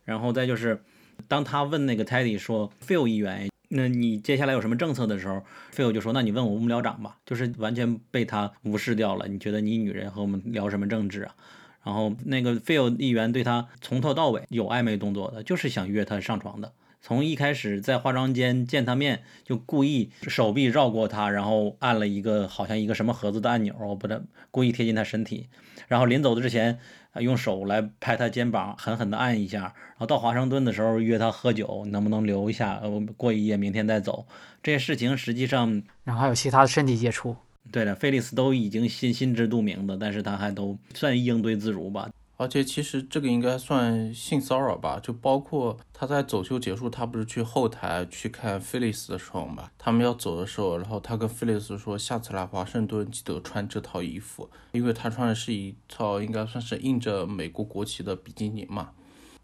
[0.06, 0.82] 然后再就是
[1.28, 3.48] 当他问那个 Teddy 说 Phil 议员。
[3.68, 5.42] 那你接下来有什么政策的时候
[5.74, 9.26] ，Phil 就说：“那你问我幕僚长吧。”就是完全被他无视掉了。
[9.26, 11.34] 你觉得你女人和我们聊什么政治啊？
[11.82, 16.72] 然后那个 Phil 议员对他从头到尾有暧昧动作的，就是想约他上床的。
[17.02, 24.20] 从一开始在化妆间见他面，就故意手臂绕过他，然后按了一个好像一个什么盒子的按钮，把他
[24.52, 25.48] 故意贴近他身体。
[25.88, 26.78] 然后临走的之前，
[27.20, 29.60] 用手来拍他肩膀，狠狠地按一下。
[29.60, 32.78] 然后到华盛顿的时候约他喝酒，能不能留一下？
[32.82, 34.26] 呃，过一夜，明天再走。
[34.62, 37.36] 这些事情实际上，然后还有其他的身体接触。
[37.72, 42.08] 对的，菲利斯都已经心心知肚明的，但是他还都算应对自如吧。
[42.38, 58.90] 而且其实这个应该算性骚扰吧，就包括他在走秀结束，他不是去后台去看菲利斯的时候嘛，他们要走的时候，然后他跟菲利斯说，下次来华盛顿记得穿这套衣服，因为他穿的是一套应该算是印着美国国旗的比基尼嘛，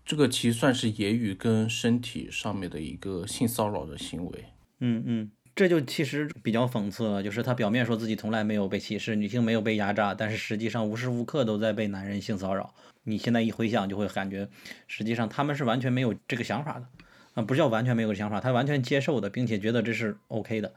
[0.04, 4.44] 这个其实算是言语跟身体上面的一个性骚扰的行为。
[4.80, 5.30] 嗯嗯。
[5.54, 12.74] 这就其实比较讽刺了，就是他表面说自己从来没有被歧视，女性没有被压榨，但是实际上无时无刻都在被男人性骚扰。
[13.04, 14.48] 你现在一回想，就会感觉，
[14.86, 16.86] 实际上他们是完全没有这个想法的，
[17.34, 20.72] 啊，不叫完全没有想法，他完全接受的，并且觉得这是 OK 的，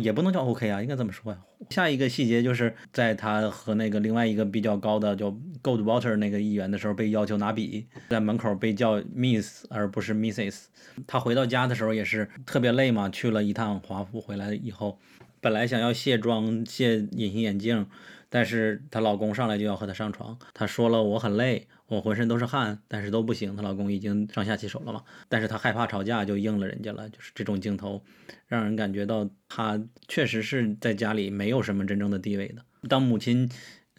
[0.00, 1.38] 也不能叫 OK 啊，应该怎么说呀？
[1.70, 5.30] 下一个细节就是在他和那个另外一个比较高的叫
[5.62, 10.66] Goldwater 那个议员的时候，被要求拿笔，在门口被叫 Miss 而不是 Mrs。
[11.06, 14.98] 他回到家的时候也是特别累嘛，去了一趟华府，回来以后，
[15.40, 17.86] 本来想要卸妆、卸隐形眼镜，
[18.28, 28.02] 但是她老公上来就要和她上床，她说了我很累，我浑身都是汗，但是都不行，她老公已经上下其手了嘛，但是她害怕吵架就应了人家了，就是这种镜头，
[28.46, 32.62] 让人感觉到她确实是在家里没有什么真正的地位的。
[32.88, 33.50] 当母亲。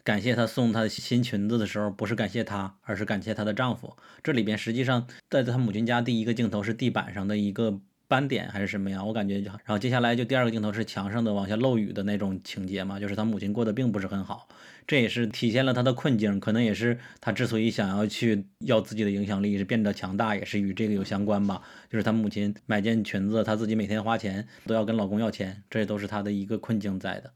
[0.02, 3.94] 感谢她送她的新裙子的时候，不是感谢她，而是感谢她的丈夫。
[4.24, 7.78] 这里边实际上在她母亲家第一个镜头是地板上的一个
[8.10, 9.04] 斑点还是什么呀？
[9.04, 14.48] 我感觉就，然后接下来就第二个镜头是墙上的往下漏雨的那种情节嘛，就是她母亲过得并不是很好，
[14.84, 21.62] 这也是体现了她的困境，可能也是她之所以想要去要自己的影响力是变得强大，也是与这个有相关吧。
[21.88, 27.32] 就是她母亲买件裙子，她自己每天花钱都要跟老公要钱，这都是她的一个困境在的。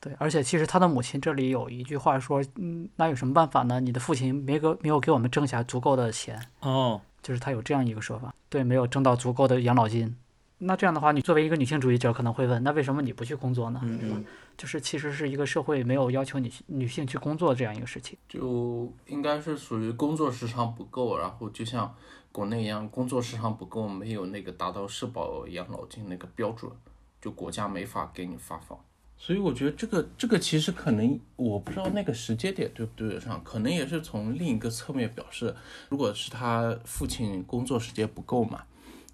[0.00, 3.80] 对，而且其实他的母亲这里有一句话说，嗯，那有什么办法呢？
[3.80, 10.16] 你的父亲没给没有给我们挣下足够的钱，哦，就是他有这样一个说法，对，没有挣到足够的养老金。
[10.60, 13.80] 那这样的话，你作为一个女性主义者可能会问，那为什么你不去工作呢？
[13.82, 14.20] 嗯对吧？
[14.56, 18.18] 就是其实是一个社会没有要求女女性去工作这样一个事情。
[18.28, 21.94] 就应该是属于工作时长不够，然后就像
[22.32, 26.70] 国内一样，工作时长不够，没有那个达到社保养老金那个标准，
[27.20, 28.78] 就国家没法给你发放。
[29.20, 35.54] 所以我觉得这个这个其实可能我不知道那个时间点对不对得上，可能也是从另一个侧面表示，
[35.88, 38.62] 如果是他父亲工作时间不够嘛，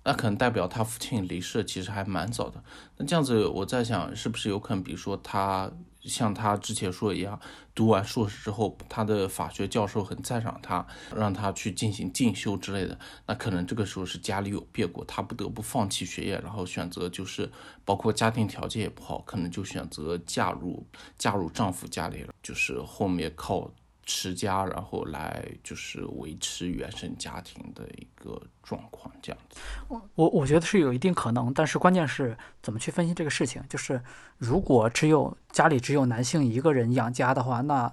[0.04, 2.62] 那可能代表他父亲离世其实还蛮早的。
[2.98, 5.72] 那这样子我在想，是不是有可能，比如说他
[6.04, 7.38] 像他之前说的一样，
[7.74, 12.98] 读完硕士之后，他的法学教授很赞赏他，让他去进行进修之类的。
[13.26, 17.50] 那可能这个时候是家里有变故，他不得不放弃学业，然后选择就是
[17.84, 20.86] 包括家庭条件也不好，可能就选择嫁入
[21.18, 23.70] 嫁入丈夫家里了，就是后面靠
[24.06, 29.60] 持家，然后来就是维持原生家庭的一个状况，这样子。
[29.88, 33.62] 我我觉得是有一定可能，但是关键是怎么去分析这个事情。
[33.68, 34.02] 就是
[34.38, 37.92] 如果只有家里只有男性一个人养家的话，那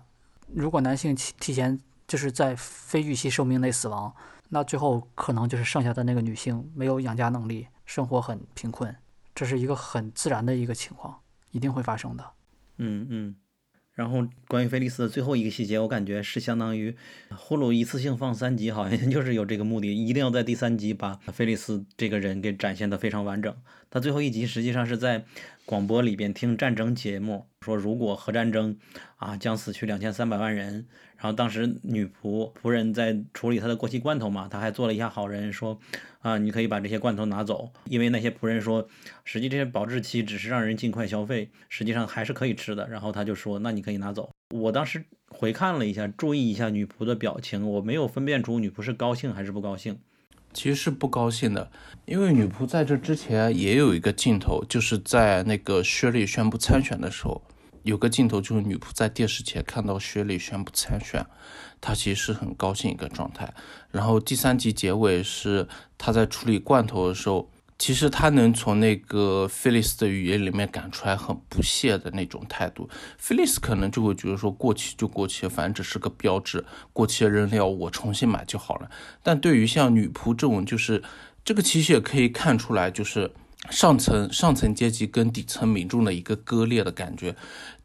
[0.53, 4.13] 如果男性提提前就是在非预期寿命内死亡，
[4.49, 8.95] 那最后可能就是剩下的那个女性没有养家能力，生活很贫困，
[9.33, 11.19] 这是一个很自然的一个情况，
[11.51, 12.31] 一定会发生的。
[12.77, 13.35] 嗯嗯。
[13.93, 16.95] 然后关于菲利斯的最后一个细节，我感觉是相当于
[17.29, 23.53] 呼噜一次性放三集，好像 就是有这个目的，一定要在第三集把菲利斯这个人给展现的非常完整。
[23.89, 25.25] 他最后一集实际上是在
[25.65, 28.77] 广播里边听战争节目，说如果核战争
[29.17, 35.79] 啊将死去两千三百万人，然后当时女仆仆人在处理他的过期罐头嘛，他还做了一下好人，说
[36.19, 38.87] 啊你可以把这些罐头拿走，因为那些仆人说，
[39.23, 42.89] 实际这些保质期只是让人尽快消费，实际上还是可以吃的。
[42.89, 44.29] 然后他就说那你可以拿走。
[44.53, 49.99] 我当时回看了一下，注意一下女仆的表情，我没有分辨出女仆是高兴还是不高兴。
[50.53, 51.71] 其实是不高兴的，
[52.05, 57.41] 因为女仆在这之前也有一个镜头，就是在那个薛丽宣布参选的时候，
[57.83, 61.25] 有个镜头就是女仆在电视前看到薛丽宣布参选，
[61.79, 63.53] 她其实是很高兴一个状态。
[63.89, 67.49] 然后第三集结尾是她在处理罐头的时候，
[67.81, 72.87] 其实他能从那个菲利斯的语言里面感出来很不屑的那种态度。
[73.17, 76.63] 菲利斯可能就会觉得说过期就过期，反正只是个标志，
[76.93, 78.91] 过期扔掉我重新买就好了。
[79.23, 81.01] 但对于像女仆这种，就是
[81.43, 83.31] 这个其实也可以看出来，就是
[83.71, 87.35] 上层上层阶级跟底层民众的一个割裂的感觉。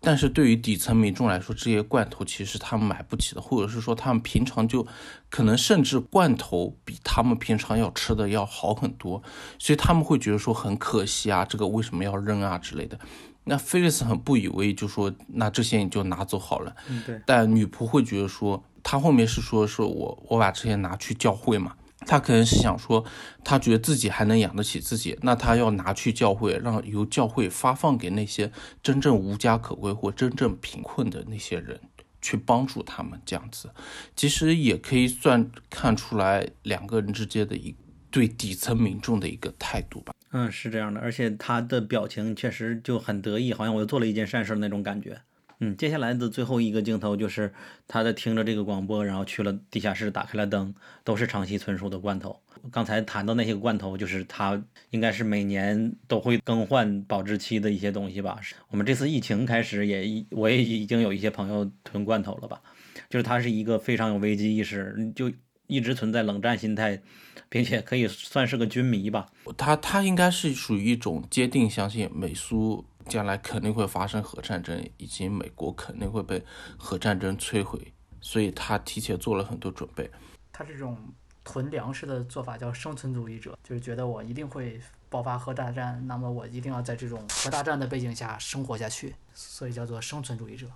[0.07, 4.87] 但是对于底层民众来说，这些罐头其实他们买不起的，或者是说他们平常就
[5.29, 9.21] 可能甚至罐头比他们平常要吃的要好很多，
[9.59, 12.97] 所以他们会觉得说很可惜啊，这个为什么要扔啊之类的。
[13.43, 16.73] 那菲利斯很不以为意，就说那这些你就拿走好了。
[16.89, 17.21] 嗯，对。
[17.27, 21.75] 但女仆会觉得说，她后面是说，说我我把这些拿去教会嘛，
[22.07, 23.05] 他可能是想说，
[23.45, 28.51] 他觉得自己还能养得起自己，那他要拿去教会，让由教会发放给那些
[28.83, 31.81] 真正无家可归或真正贫困的那些人，
[32.23, 33.71] 去帮助他们这样子。
[34.15, 37.75] 其实也可以算看出来两个人之间的一
[38.11, 40.15] 对底层民众的一个态度吧。
[40.33, 45.21] 嗯，是这样的，而且他的表情确实就很得意，好像我又做了一件善事那种感觉。
[45.61, 47.53] 嗯，接下来的最后一个镜头就是
[47.89, 52.39] 他在听着这个广播，然后去了地下室，打开了灯，都是长期存储的罐头。
[52.71, 58.39] 刚才谈到那些罐头，就是他应该是每年都会更换保质期的一些东西吧。
[58.69, 62.61] 我们这次疫情开始也，我也已经有一些朋友囤罐头了吧，
[63.09, 65.33] 就是他是一个非常有危机意识，就
[65.69, 67.01] 一直存在冷战心态，
[67.49, 69.27] 并且可以算是个军迷吧。
[69.57, 76.43] 他他应该是属于一种坚定相信美苏将来肯定会发生核战争，以及美国肯定会被
[76.77, 80.11] 核战争摧毁，所以他提前做了很多准备。
[80.53, 80.97] 他这种
[81.45, 90.67] 囤粮食的做法叫生存主义者，就是觉得我一定会爆发核大战，那么我一定要在这种核大战的背景下生活下去，所以叫做生存主义者。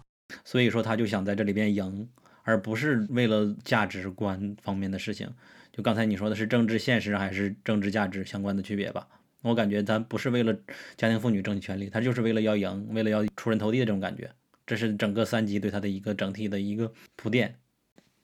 [0.45, 2.09] 所以说他就想在这里边赢，
[2.45, 5.33] 而不是为了价值观方面的事情。
[5.73, 9.09] 就刚才你说的是政治现实还是政治价值相关的区别吧？
[9.43, 10.53] 我感觉他不是为了
[10.97, 14.31] 家庭妇女争取权利，他就是为了要赢，为了要出人头地的这种感觉。
[14.67, 17.57] 这是整个三集对他的一个整体的一个铺垫。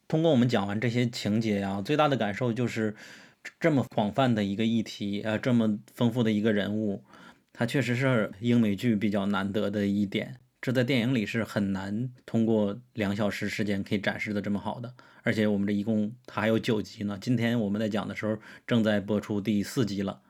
[0.06, 2.94] 通过我们讲完这些情节啊、最大的感受就是，
[3.58, 7.02] 这么广泛的一个议题，呃，这么丰富的一个人物，
[7.52, 10.36] 他确实是英美剧比较难得的一点。
[10.60, 17.18] 这在电影里是很难通过两小时时间可以展示的这么好的，而且我们这一共它还有九集呢。
[17.20, 20.20] 今天我们在讲的时候，正在播出第四集了。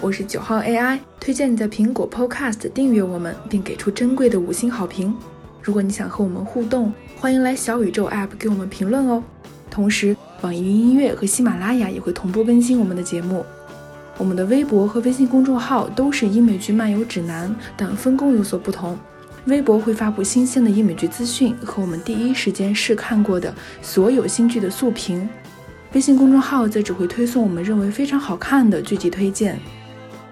[0.00, 5.14] 我是九号 AI，推荐你在苹果 Podcast 订阅我们，并给出珍贵的五星好评。
[5.62, 9.22] 如果你想和我们互动，欢迎来小宇宙 App 给我们评论哦。
[9.70, 13.44] 同时，网易云音乐和喜马拉雅也会同步更新我们的节目。
[14.18, 18.98] 我们的微博和微信公众号都是英美剧漫游指南，但分工有所不同。
[19.46, 25.28] 微博会发布新鲜的英美剧资讯和我们第一时间试看过的所有新剧的速评。
[25.92, 29.58] 微信公众号则只会推送我们认为非常好看的剧集推荐。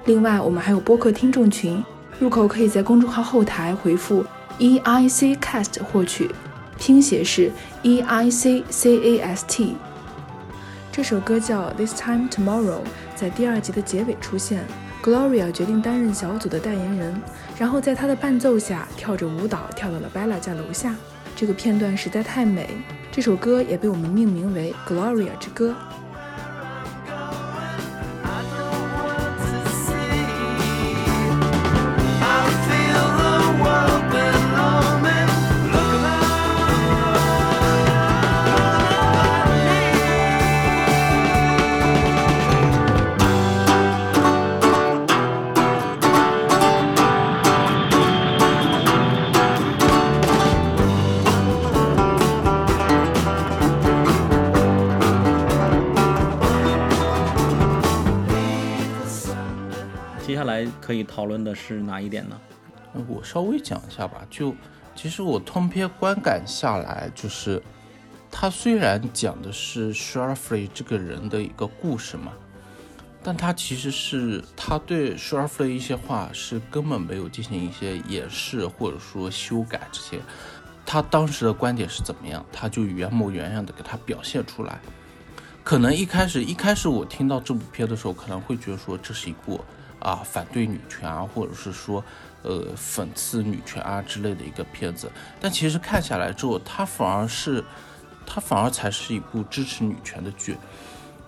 [0.04, 1.84] 另外，我们还有播客听众群，
[2.18, 4.24] 入口可以在公众号后台回复
[4.58, 6.30] E I C Cast 获取，
[6.78, 9.76] 拼写是 E I C C A S T。
[10.90, 12.64] 这首歌叫《This Time Tomorrow》，
[13.14, 14.64] 在第二集的结尾出现。
[15.00, 17.22] Gloria 决定担任小组的代言人，
[17.56, 20.94] 然后在她的伴奏下跳着舞蹈跳到了 Bella 家楼下。
[21.36, 22.68] 这个片段实在太美，
[23.12, 25.70] 这首歌也被我们命名为《Gloria 之歌》。
[60.88, 62.40] 可以讨论的是哪一点呢？
[63.06, 64.54] 我稍微讲一下吧，就
[64.96, 67.62] 其实我通篇观感下来，就是
[68.30, 72.32] 他虽然讲的是 s h a r f l e y 这个人的一个故事嘛，
[73.22, 80.18] 但他其实是他对 s h a r f l e y 一些话是根本没有进行一些掩饰或者说修改这些，
[80.86, 84.80] 他当时的观点是怎么样，他就原模原样的给他表现出来。
[85.62, 89.60] 可能一开始一开始我听到这部片的时候，可能会觉得说这是一部
[90.00, 92.04] 啊反对女权啊，或者是说
[92.42, 95.10] 呃讽刺女权啊之类的一个片子。
[95.40, 97.64] 但其实看下来之后，它反而是
[98.26, 100.56] 它反而才是一部支持女权的剧。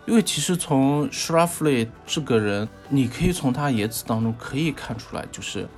[0.07, 5.69] 因为其实从 s h r a f l e y 这个人，你可以从他言辞当中可以看出来，就是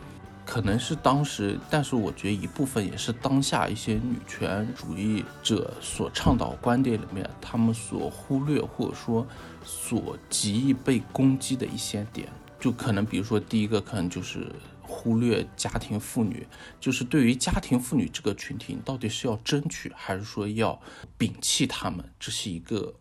[0.47, 9.27] 可能是当时，但是我觉得一部分也是当下一些女权主义者所倡导观点里面，他们所忽略或者说
[9.65, 12.29] 所极易被攻击的一些点，
[12.63, 14.51] 就可能比如说第一个可能就是
[14.81, 16.47] 忽略家庭妇女，
[16.81, 20.81] 就是对于家庭妇女这个群体，你到底是要争取还是说要
[21.19, 22.95] 摒弃他们，这是一个。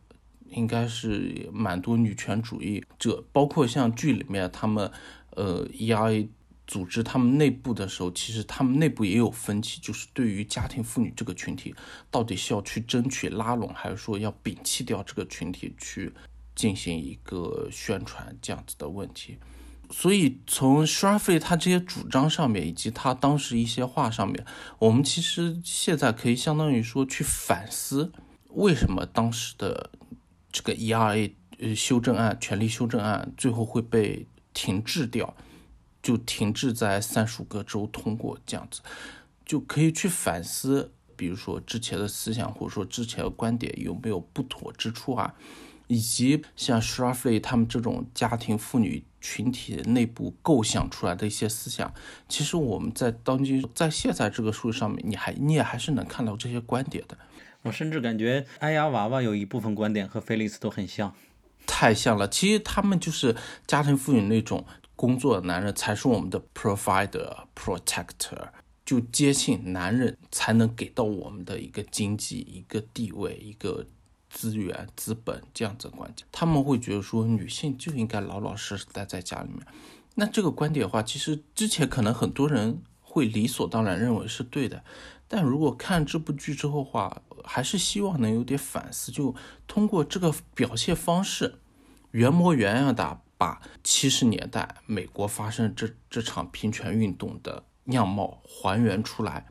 [0.53, 4.91] 应该是蛮多女权主义者，包括像剧里面他们，
[5.29, 6.27] 呃，ERA
[6.67, 11.73] 组织他们内部的时候，其实他们内部也有分歧，就是对于家庭妇女这个群体，
[12.09, 16.11] 到底是要去争取拉拢，还是说要摒弃掉这个群体去
[16.53, 19.37] 进行一个宣传这样子的问题。
[19.91, 24.45] 所以从 s h a f i 他这些主张上面，以及他当时一些话上面，
[24.79, 28.11] 我们其实现在可以相当于说去反思，
[28.51, 29.91] 为什么当时的
[30.49, 35.35] 这个 ERA 呃修正案、权利修正案最后会被停滞掉，
[36.01, 38.81] 就停滞在三十五个州通过这样子，
[39.45, 45.33] 就可以去反思，比如说之前的思想或者说之前的观点有没有不妥之处啊，
[45.87, 51.93] 以及像 s h r a f l e 他们这种家庭妇女群体内部构想出来的一些思想，
[52.27, 57.17] 其实我们在当今在现在这个社会上面，你还你也还是能看到这些观点的。
[57.61, 61.13] 我甚至感觉艾丫娃娃有一部分观点和菲利斯都很像。
[61.67, 62.27] 太像了。
[62.27, 63.35] 其实他们就是
[63.67, 64.65] 家庭妇女那种
[64.95, 68.49] 工作的男人，才是我们的 provider、protector，
[68.83, 73.85] 就接信男人才能给到我们的一个经济、一个地位、一个
[74.31, 76.25] 资源、资本这样子的观点。
[76.31, 79.59] 他们会觉得说，女性就应该老老实实待在家里面。
[80.15, 84.83] 那这个观点的话，其实之前可能很多人会理所当然认为是对的，
[85.27, 89.33] 但如果看这部剧之后的话，还是希望能有点反思，就
[89.67, 91.59] 通过这个表现方式，
[92.11, 99.47] 原模原样的把七十年代美国发生这这场平权运动的样貌还原出来。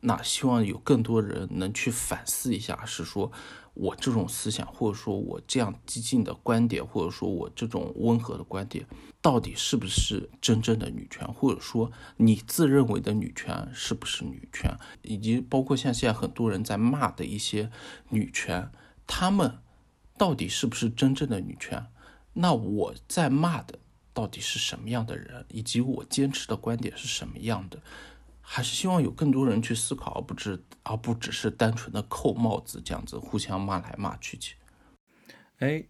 [0.00, 3.30] 那希望有更多人能去反思一下，是说
[3.74, 8.86] 我这种思想，或者说我这样激进的观点，或者说我这种温和的观点，
[9.22, 17.70] 到底是不是真正的女权，或者说你自认为的女权是不是女权，以及包括像现在很多人在骂的一些
[18.10, 18.70] 女权，
[19.06, 19.58] 她们
[20.18, 21.86] 到底是不是真正的女权？
[22.34, 23.78] 那我在骂的
[24.12, 27.80] 到底是什么样的人，以及我坚持的观点是什么样的？
[28.52, 34.56] 还是希望有更多人去思考，而不只而不只是单纯的扣帽子这样子互相骂来骂去去。
[35.60, 35.84] 哎，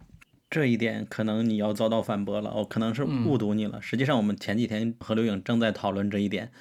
[0.47, 3.81] 这一点可能你要遭到反驳了，我可能是误读你了。
[3.81, 6.51] 实际上，我们前几天和刘颖正在讨论这一点。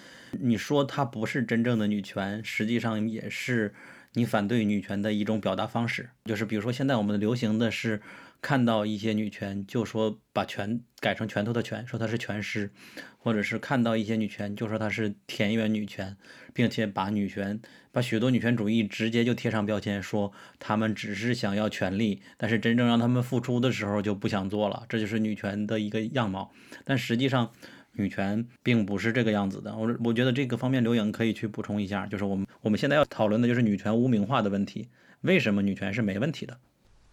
[0.40, 3.74] 你说她不是真正的女权，实际上也是
[4.14, 6.09] 你反对女权的一种表达方式。
[6.24, 8.01] 就是比如说，现在我们流行的是
[8.43, 12.70] 看到一些女权，就说把拳改成拳头的拳，说她是拳师，
[13.18, 16.16] 或者是看到一些女权，就说她是田园女权，
[16.55, 17.61] 并且把女权
[17.93, 26.51] 把许多女权主义直接就贴上标签，说她们只是想要权利，但是真正让她们付出的时候就不想做了，这就是女权的一个样貌。
[26.84, 27.53] 但实际上，
[27.93, 29.76] 女权并不是这个样子的。
[29.76, 34.88] 我我觉得这个方面刘颖可以去补充一下，就是我们我们现在要讨论的就是女权污名化的问题。
[35.22, 36.59] 为什么女权是没问题的？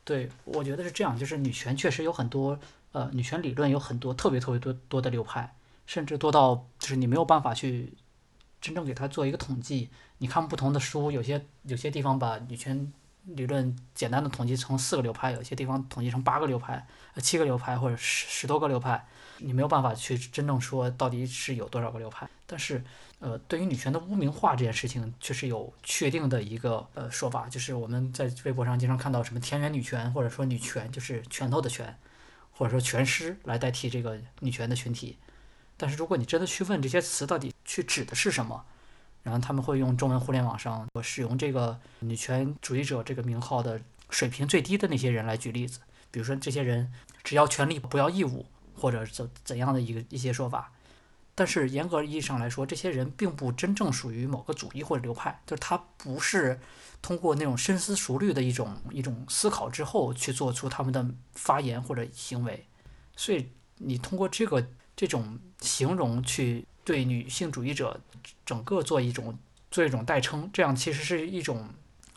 [0.08, 2.58] 对，我觉得是这样，就是女权确实有很多，
[2.94, 5.54] 呃，女权理论有很多特别特别多多的流派，
[5.86, 7.94] 甚至多到就是你没有办法去
[8.62, 9.90] 真正给它做一个统计。
[10.20, 12.94] 你看不同的书，有些有些地方把女权
[13.26, 19.06] 理论简单的统计成四个流派，有些地方统计成八个流派、呃七个流派或者十十多个流派，
[19.40, 22.26] 你没有办法去真正说到底是有多少个流派。
[22.46, 22.82] 但是，
[23.20, 31.98] 呃，对于女权的污名化这件事情，确实有确定的一个呃说法，就是我们在微博上经常看到什么田园女权，或者说女权就是拳头的拳，
[32.52, 35.18] 或者说拳师来代替这个女权的群体。
[35.78, 38.64] 但是如果你真的去问这些词到底去指的是什么，
[39.24, 45.80] 然后他们会用中文互联网上我使用这个女权主义者这个名号的水平最低的那些人来举例子，
[46.12, 46.94] 比如说这些人
[47.24, 48.46] 只要权利不要义务，
[48.76, 50.72] 或者怎怎样的一个一些说法。
[51.38, 56.60] 但是严格意义上来说，这些人并不真正属于某个主义或者流派，就是他不是
[57.00, 62.66] 通过那种深思熟虑的一种一种思考之后去做出他们的发言或者行为，
[63.16, 68.02] 所以你通过这个这种形容去对女性主义者
[68.44, 69.38] 整个做一种
[69.70, 71.70] 做一种代称，这样其实是一种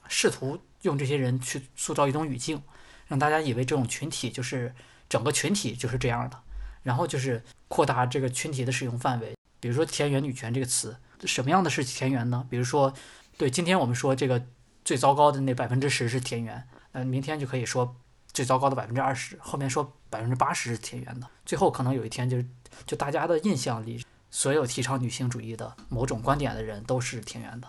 [0.09, 2.63] 试图用这些人去塑造一种语境，
[3.07, 4.75] 让大家以为这种群体就是
[5.11, 6.41] 整个群体就是这样的，
[6.83, 9.35] 然后就是扩大这个群体的使用范围。
[9.61, 12.47] 比如说“田园女权”这个词，什么样的是田园呢？
[12.49, 12.95] 比如说，
[13.37, 14.43] 对，今天我们说这个
[14.85, 17.95] 最糟糕的那百分之十是田园，那明天就可以说
[18.33, 22.47] 最糟糕的百分之二十，后面说百分之八十是田园的，最后可能有一天就是
[22.87, 27.69] 就大家的印象里，所有提倡女性主义的某种观点的人都是田园的，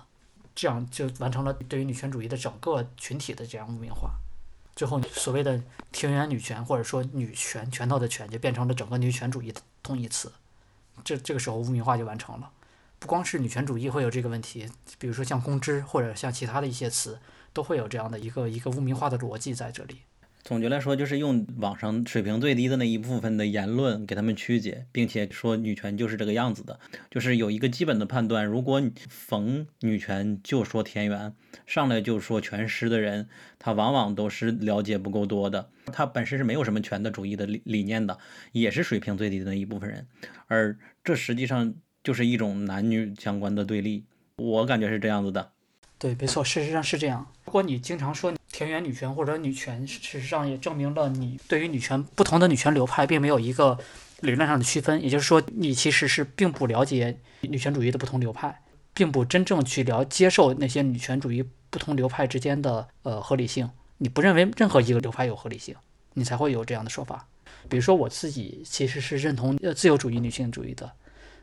[0.56, 4.12] 这样就完成了对于女权主义的整个群体的这样污名化。
[4.76, 5.62] 最后，所谓的
[5.92, 10.32] 田园女权或者说女权拳头的权，就变成了整个女权主义的同义词。
[11.04, 12.52] 这这个时候污名化就完成了。
[13.00, 14.70] 不光是女权主义会有这个问题，
[15.00, 17.20] 比如说像公知或者像其他的一些词，
[17.52, 20.02] 都会有这样的一个一个污名化的逻辑在这里。
[20.44, 26.80] 总结来说，就是用网上水平最低的那一部分的言论给他们曲解，并且说女权就是这个样子的，
[27.10, 28.46] 就是有一个基本的判断。
[28.46, 31.34] 如果逢女权就说田园，
[31.66, 33.30] 上来就说全诗的人，
[33.60, 38.18] 他往往都是了解不够多的，他本身是没有什么权的主义的理理念的，
[38.52, 40.08] 也是水平最低的那一部分人，
[40.48, 41.74] 而这实际上
[42.04, 44.04] 就是一种男女相关的对立，
[44.38, 45.52] 我感觉是这样子的。
[46.00, 47.28] 对，没错，事实上是这样。
[47.46, 53.76] 如果你经常说田园女权或者女权，事实上也证明了你对于女权不同的女权流派并没有一个
[54.20, 58.62] 理论上的区分，也就是说，你其实是并不了解女权主义的不同流派，
[58.94, 63.68] 并不真正去了接受那些女权主义不同流派之间的呃合理性。
[63.98, 65.74] 你不认为任何一个流派有合理性，
[66.14, 67.28] 你才会有这样的说法。
[67.68, 70.92] 比如说我自己其实是认同呃自由主义女性主义的，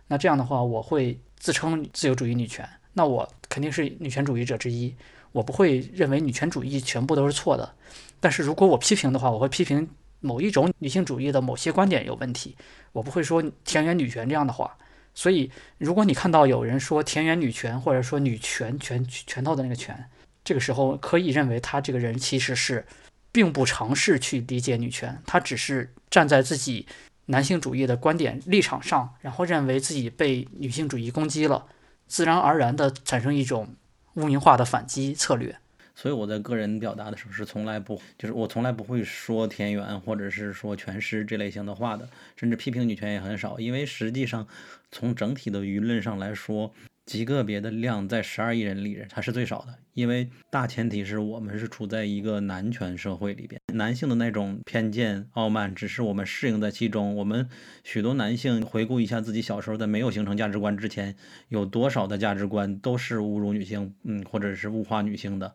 [0.07, 2.65] 那这样的话，我会自称自由主义女权。
[2.93, 4.95] 那我肯定是女权主义者之一，
[5.33, 7.75] 我不会认为女权主义全部都是错的。
[8.21, 9.89] 但是如果我批评的话，我会批评
[10.21, 12.57] 某一种女性主义的某些观点有问题，
[12.93, 14.77] 我不会说田园女权这样的话。
[15.15, 20.09] 所以，如果你看到有人说田园女权，或者说女权拳拳头的那个拳，
[20.45, 22.87] 这个时候可以认为他这个人其实是
[23.33, 26.87] 并不尝试去理解女权，他只是站在自己
[27.27, 31.67] 男性主义的观点立场上，然后认为自己被女性主义攻击了。
[32.07, 33.75] 自然而然地产生一种
[34.15, 35.57] 污名化的反击策略。
[35.95, 44.47] 所以我在个人表达的时候是从来不，就是我从来不会说田园或者是说全诗这类型的话的，甚至批评女权也很少，因为实际上
[44.93, 46.73] 从整体的舆论上来说，
[47.09, 57.17] 极个别的量在十二亿人里人它是最少的，因为大前提是我们是处在一个男权社会里边，男性的那种偏见、傲慢，只是我们适应在其中。
[57.17, 57.49] 我们
[57.83, 61.17] 许多男性回顾一下自己小时候在没有形成价值观之前，
[61.49, 65.55] 有多少的价值观都是侮辱女性，嗯，或者是物化女性的。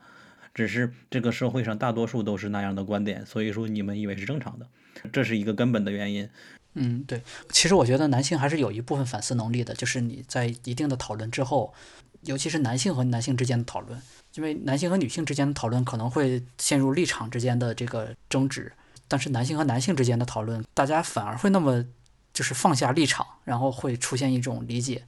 [0.55, 4.67] 只是这个社会上大多数都是那样的观点，所以说你们以为是正常的，
[5.11, 6.27] 这是一个根本的原因。
[6.74, 7.21] 嗯，对。
[7.49, 11.74] 其实我觉得男性还是有一部分反思能力的，就是你在一定的讨论之后，
[12.21, 14.01] 尤其是男性和男性之间的讨论，
[14.36, 18.74] 因为男性和女性之间的讨论可能会陷入立场之间的这个争执，
[19.07, 21.86] 但是男性和男性之间的讨论，大家反而会那么
[22.34, 25.05] 就是放下立场，然后会出现一种理解，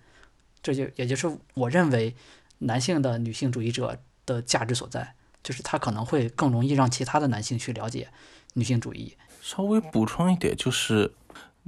[0.61, 2.15] 这就也就是我认为
[2.59, 5.15] 男性的女性主义者的价值所在。
[5.43, 8.09] 就是他可能会更容易让其他的男性去了解
[8.55, 9.15] 女性主义。
[9.43, 11.13] 稍微补充一点，就是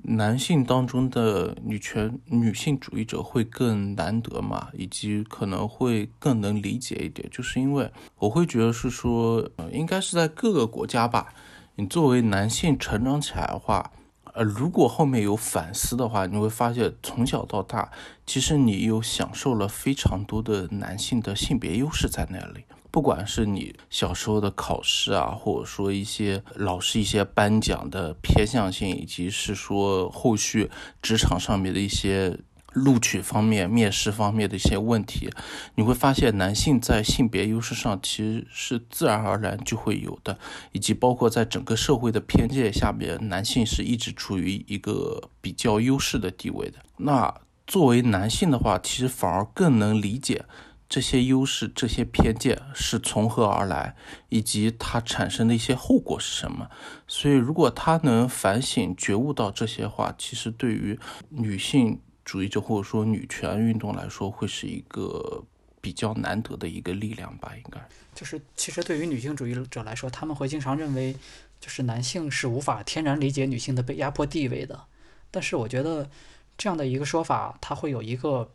[0.04, 11.34] 男性当中的女权女性主义者会更难得嘛，以及可能会更能理解一点，就是因为我会觉得是说，呃，应该是在各个国家吧，
[11.76, 13.92] 你作为男性成长起来的话，
[14.34, 17.92] 呃，如果后面有反思的话，你会发现从小到大，
[18.26, 22.64] 其实你有享受了非常多的男性的性别优势在那里。
[22.98, 32.40] 不管是你小时候的考试啊，或者说一些老师一些颁奖的偏向性，以及是说后续职场上面的一些
[32.74, 35.30] 录取方面、面试方面的一些问题，
[35.76, 40.40] 你会发现男性在性别优势上其实是自然而然就会有的，
[40.72, 46.80] 以及包括在整个社会的偏见下面，男性是一直处于一个比较优势的地位的。
[46.98, 47.32] 那
[47.68, 50.46] 作为男性的话，其实反而更能理解。
[50.90, 53.96] 这些优势、这些偏见是从何而来，
[54.30, 56.70] 以及它产生的一些后果是什么？
[57.08, 60.98] 所以，如果他能反省、觉悟到这些话，其实对于
[61.30, 65.44] 女性主义者或者说女权运动来说，会是一个
[65.82, 67.52] 比较难得的一个力量吧？
[67.56, 67.80] 应该
[68.16, 71.16] 就是，其实对于女性主义者来说，他们会经常认为，
[71.60, 74.86] 就是男性是无法天然理解女性的被压迫地位的。
[75.30, 76.10] 但是，我觉得
[76.58, 78.50] 这样的一个说法，它会有一个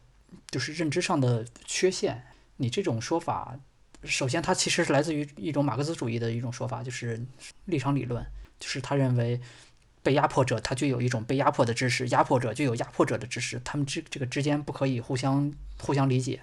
[0.50, 2.24] 就是认知上的缺陷。
[2.56, 3.58] 你这种说法，
[4.04, 7.20] 首先它其实是来自于一种马克思主义的一种说法，就是
[7.64, 8.24] 立场理论，
[8.60, 9.40] 就是他认为
[10.02, 16.42] 被压迫者他就有一种被压迫的知识，压迫者就有压迫者的知识，他们这这个之间不可以互相互相理解。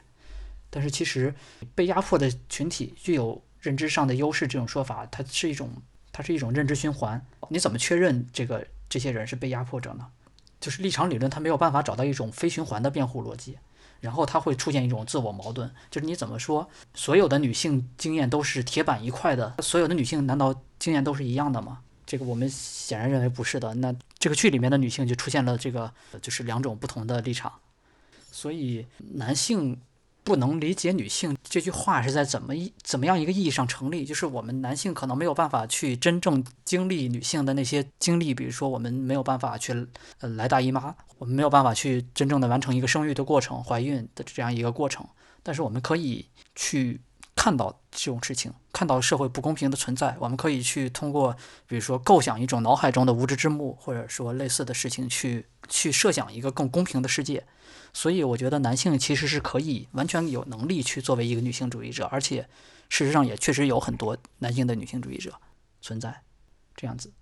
[0.70, 1.34] 但是其实
[1.74, 5.72] 被压迫的群体具有认知上的优势，这种说法它是一种
[6.12, 7.26] 它是一种认知循环。
[7.50, 10.08] 你怎么确认这个这些人是被压迫者呢？
[10.60, 13.58] 就是立场理论它没有办法找到一种非循环的辩护逻辑，
[14.00, 15.70] 然后他会出现一种自我矛盾。
[15.91, 21.80] 就是你怎么说，所有的女性经验都是铁板一块的，所有的女性难道经验都是一样的吗？
[22.06, 23.74] 这个我们显然认为不是的。
[23.76, 27.54] 那这个剧里面的女性就出现了这个就是两种不同的立场，
[28.32, 29.80] 所以男性
[30.30, 34.05] 不能理解女性这句话是在怎么一怎么样一个意义上成立？
[34.05, 39.73] 就是我们男性可能没有办法去真正经历女性的那些经历，比如说我们没有办法去
[40.19, 45.03] 呃来大姨妈，我们没有办法去真正的完成一个生育的过程、怀孕的这样一个过程，
[45.41, 46.23] 但是我们可以
[46.53, 47.01] 去
[47.40, 51.34] 看到这种事情，看到社会不公平的存在，我们可以去通过
[51.68, 57.48] 比如说构想一种脑海中的无知之幕，或者说类似的事情去去设想一个更公平的世界。
[57.94, 62.50] 所以我觉得男性其实是可以完全有能力去作为一个女性主义者，而且
[62.90, 65.40] 事实上也确实有很多男性的女性主义者
[65.80, 66.22] 存在，
[66.76, 67.14] 这样子。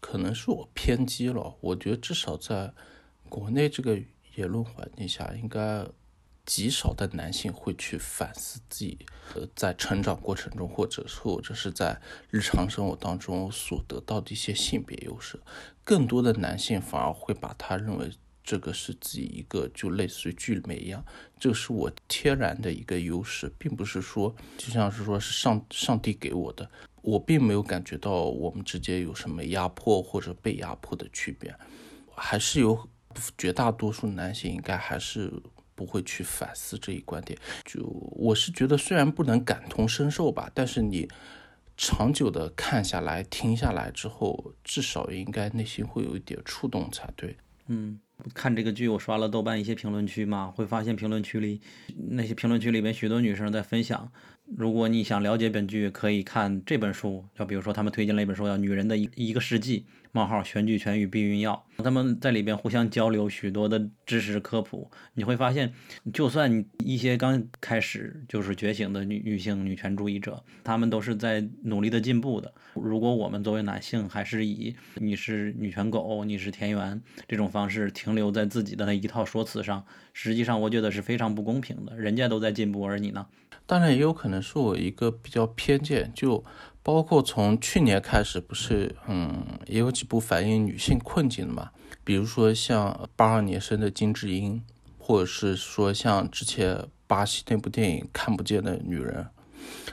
[0.00, 2.74] 可能是我偏激了，我觉得至少在
[3.30, 3.98] 国内这个
[4.34, 5.86] 言论环境下，应该
[6.46, 8.98] 极少的男性会去反思自己，
[9.34, 15.40] 呃，在成长过程中，或者是或者是在日常生活当中所得到的一些性别优势，
[15.82, 18.10] 更多的男性反而会把他认为
[18.42, 21.02] 这个是自己一个就类似于剧里面一样，
[21.40, 26.70] 这是我天然的一个优势，并不是说就像是说是上上帝给我的，
[27.00, 31.54] 我并没有感觉到我们之间有什么压迫或者被压迫的区别，
[32.14, 32.86] 还是有
[33.38, 35.32] 绝大多数男性应该还是
[35.74, 37.38] 不会去反思这一观点。
[37.64, 41.08] 就我是觉得，虽然不能感同身受吧，但是你
[41.76, 47.36] 长久的看下来、听下来之后，至少应该内心会有一点触动才对。
[47.66, 47.98] 嗯，
[48.34, 51.60] 看这个剧，我刷了豆瓣一些评论区嘛，会发现评论区里
[52.10, 54.12] 那些评论区里面许多女生在分享。
[54.56, 59.80] 如果你想了解本剧，可以看这本书，就比如说他们推荐了一本书叫《女人的一一个世纪》，
[60.14, 65.74] 冒号选举权与避孕药，他们在里边互相交流许多的知识科普，你会发现，
[66.12, 72.54] 就算一些刚开始就是觉醒的女女性女权主义者，他们都是在努力的进步的。
[72.74, 81.96] 如果我们作为男性还是以你是女权狗，你是田园这种方式停留在自己的那一套说辞上，实际上我觉得是非常不公平的。
[81.98, 83.26] 人家都在进步，而你呢？
[83.66, 86.44] 当然也有可能是我一个比较偏见，就
[86.84, 91.70] 包括从去年开始，不是嗯也有几部反映女性困境的嘛，
[92.04, 94.62] 比如说像八二年生的金智英，
[94.98, 99.26] 或者是说像之前巴西那部电影《看不见的女人》，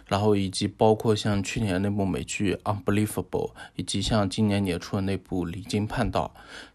[0.06, 3.26] 然后以及包括像去年那部美剧《Unbelievable》，
[3.78, 6.34] 以及像今年年初的那部《离经叛道》，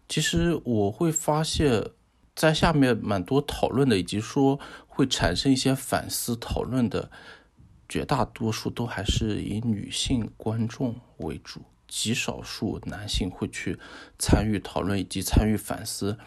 [0.09, 1.91] 其实我会发现。
[2.35, 7.09] 在下面蛮多讨论的，以及说会产生一些反思讨论的，
[7.89, 13.77] 绝大多数都还是以女性观众为主，极少数男性会去
[14.19, 16.17] 参与讨论以及参与反思。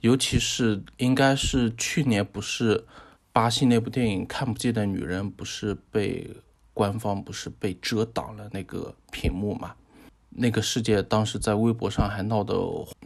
[0.00, 2.84] 尤其是应该是去年不是
[3.32, 6.30] 巴西那部电影《看不见的女人》不是被
[6.72, 9.74] 官方不是被遮挡了那个屏幕嘛？
[10.36, 12.54] 那个事件当时在微博上还闹得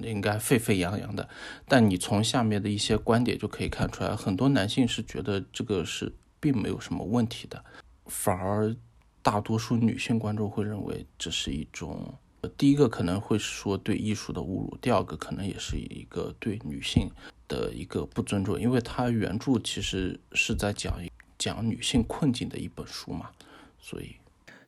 [0.01, 1.29] 应该沸沸扬扬的，
[1.67, 7.63] 但你从下面的一些观点就可以看出来，很多男性是觉得这个是并没有什么问题的，
[8.09, 8.75] 反而
[9.23, 12.19] 大多数女性观众会认为这是一种，
[12.57, 17.11] 第一个可能会说对艺术的侮辱，第二个可能也是一个对女性
[17.47, 20.99] 的一个不尊重，因为它原著其实是在讲
[21.39, 23.31] 讲女性困境的一本书嘛，
[23.79, 24.17] 所以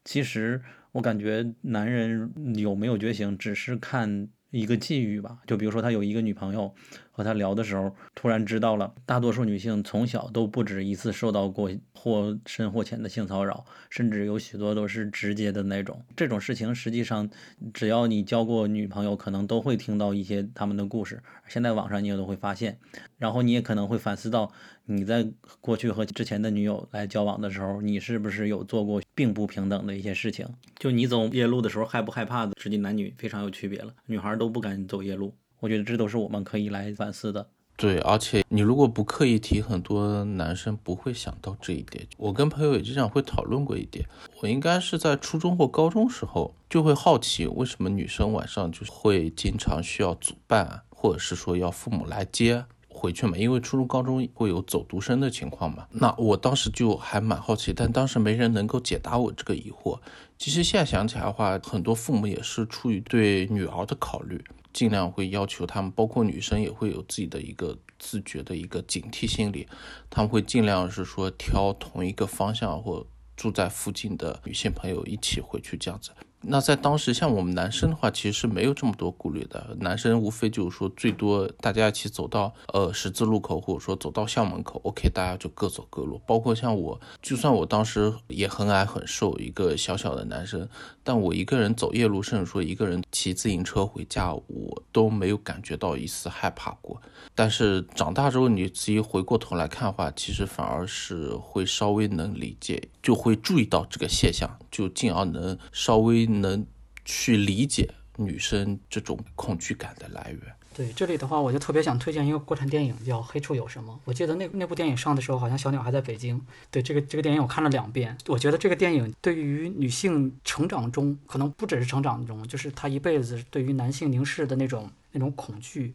[0.05, 0.63] 其实
[0.93, 5.39] 我感觉男人有没有觉醒，只是看一个际遇吧。
[5.47, 6.75] 就比如说他有一个女朋友，
[7.21, 16.03] 和他聊的时候，突然知道了，大多数女性从小都不止一次受到过或深或浅的性骚扰，甚至有许多都是直接的那种。
[16.17, 17.29] 这种事情实际上，
[17.75, 21.23] 只要你交过女朋友，可能都会听到一些他们的故事。
[21.47, 22.79] 现在网上你也都会发现，
[23.19, 24.51] 然后你也可能会反思到，
[24.87, 30.49] 你在过去和之前的女友来交往的时候，你是不是有做过并不平等的一些事情？
[30.79, 33.93] 就你走夜路的时候害不害怕的，实际男女非常有区别了。
[34.07, 37.47] 女孩都不敢走夜路，我觉得这都是我们可以来反思的。
[37.77, 42.07] 对，而且你如果不刻意提，很多男生不会想到这一点。
[42.19, 44.05] 我跟朋友也经常会讨论过一点。
[44.43, 55.87] 我应该是在初中或高中时候就会好奇，为什么女生晚上就会经常需要组伴，或者是说要父母来接回去嘛，因为初中、高中会有走读生的情况嘛。
[55.91, 59.99] 那我当时就还蛮好奇，但当时没人能够解答我这个疑惑。
[60.37, 69.67] 其实现在想起来的话，很多父母也是出于对女儿的考虑，尽量会要求他们，包括女生也会有自己的一个自觉的一个警惕心理，
[70.09, 73.07] 他们会尽量是说挑同一个方向或
[73.37, 76.11] 住在附近的女性朋友一起回去这样子。
[76.43, 79.77] 那在当时，像我们男生的话，其实是没有这么多顾虑的。
[79.81, 86.19] 男生无非就是说，最多大家一起走到呃十字路口，或者说走到校门口，OK，大家就各走各路。
[86.27, 90.67] 包括像我，就算我当时也很矮很瘦，一个小小的男生，
[91.05, 97.01] 但我一个人走夜路，甚至说一个人骑自行车回家，我都没有感觉到一丝害怕过。
[97.35, 106.67] 但是长大之后，你自己回过头来看的话，其实反而是会稍微能理解，就会注意到这个现象，就进而能稍微能
[107.05, 110.55] 去理解女生这种恐惧感的来源。
[110.73, 113.93] 对，这里的话，我就特别想推荐一个国产电影，叫《黑处有什么》。
[114.05, 116.41] 我记得那那部电影上的时候，好像小鸟还在北京。
[116.71, 118.17] 对这个这个电影，我看了两遍。
[118.29, 125.95] 我觉得这个电影对于女性成长中，可能不只是成长中，就是她一辈子对于男性凝视的那种那种恐惧，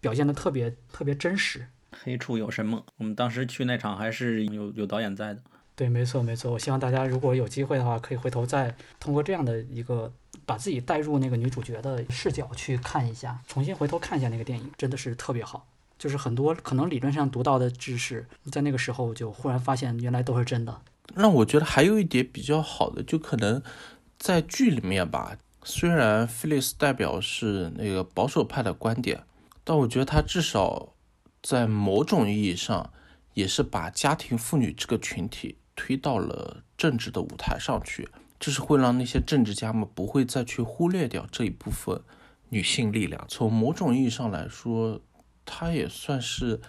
[0.00, 1.68] 表现的特别特别真实。
[1.92, 2.84] 黑处有什么？
[2.96, 5.40] 我们当时去那场还是有有导演在的。
[5.76, 6.50] 对，没错没错。
[6.50, 10.10] 我希望大家如果有机会的话，可以回头再通过这样的一个
[10.46, 15.66] 把自己带入那个女主角的视角去看一下，重新回头看一下那个电影，真的是特别好。
[15.98, 20.80] 就是很多可能理论上读到的知识，在那个时候就忽然发现原来都是真的。
[21.14, 23.62] 让我觉得还有一点比较好的，就可能
[24.18, 29.22] 在剧里面吧，虽然菲利斯代表是那个保守派的观点，
[29.62, 30.94] 但我觉得他至少
[31.42, 32.90] 在某种意义上
[33.34, 38.08] 也是把家庭妇女这个群体推到了政治的舞台上去，
[38.40, 42.00] 这是会让那些政治家们不会再去忽略掉这一部分
[42.48, 43.24] 女性力量。
[43.28, 45.00] 从某种意义上来说，
[45.44, 46.60] 他也算是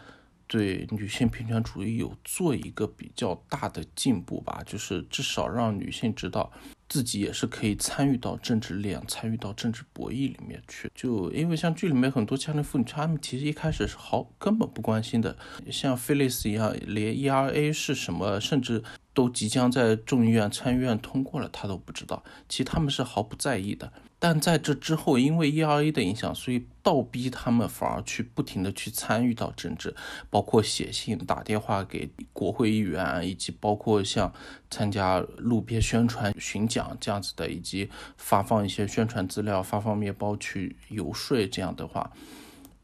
[0.45, 6.51] 对女性平权主义有做一个比较大的进步吧，就是至少让女性知道
[6.89, 10.91] 自己也是可以参与到政治力量、参与到政治博弈里面去。
[10.95, 15.38] 就因为像剧里面很多家庭妇女，她们其实一开始是毫根本不关心的，
[15.71, 18.83] 像菲利斯一样，连 ERA 是什么，甚至
[19.13, 22.23] 都即将在众议院、参议院通过了，她都不知道。
[22.47, 23.91] 其实他们是毫不在意的。
[24.20, 29.95] 但在这之后，因为 ERA 的影响，所以倒逼他们反而去不停的去参与到政治，
[30.32, 34.34] 包括写信、打电话给国会议员，以及包括像
[34.72, 42.11] 参加路边宣传巡讲这样子的，以及发放一些宣传资料、发放面包去游说这样的话，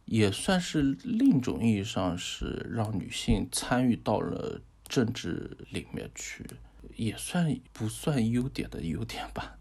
[0.05, 6.45] 也算是另一种意义上是让女性参与到了政治里面去，
[6.95, 9.57] 也算不算优点的优点吧。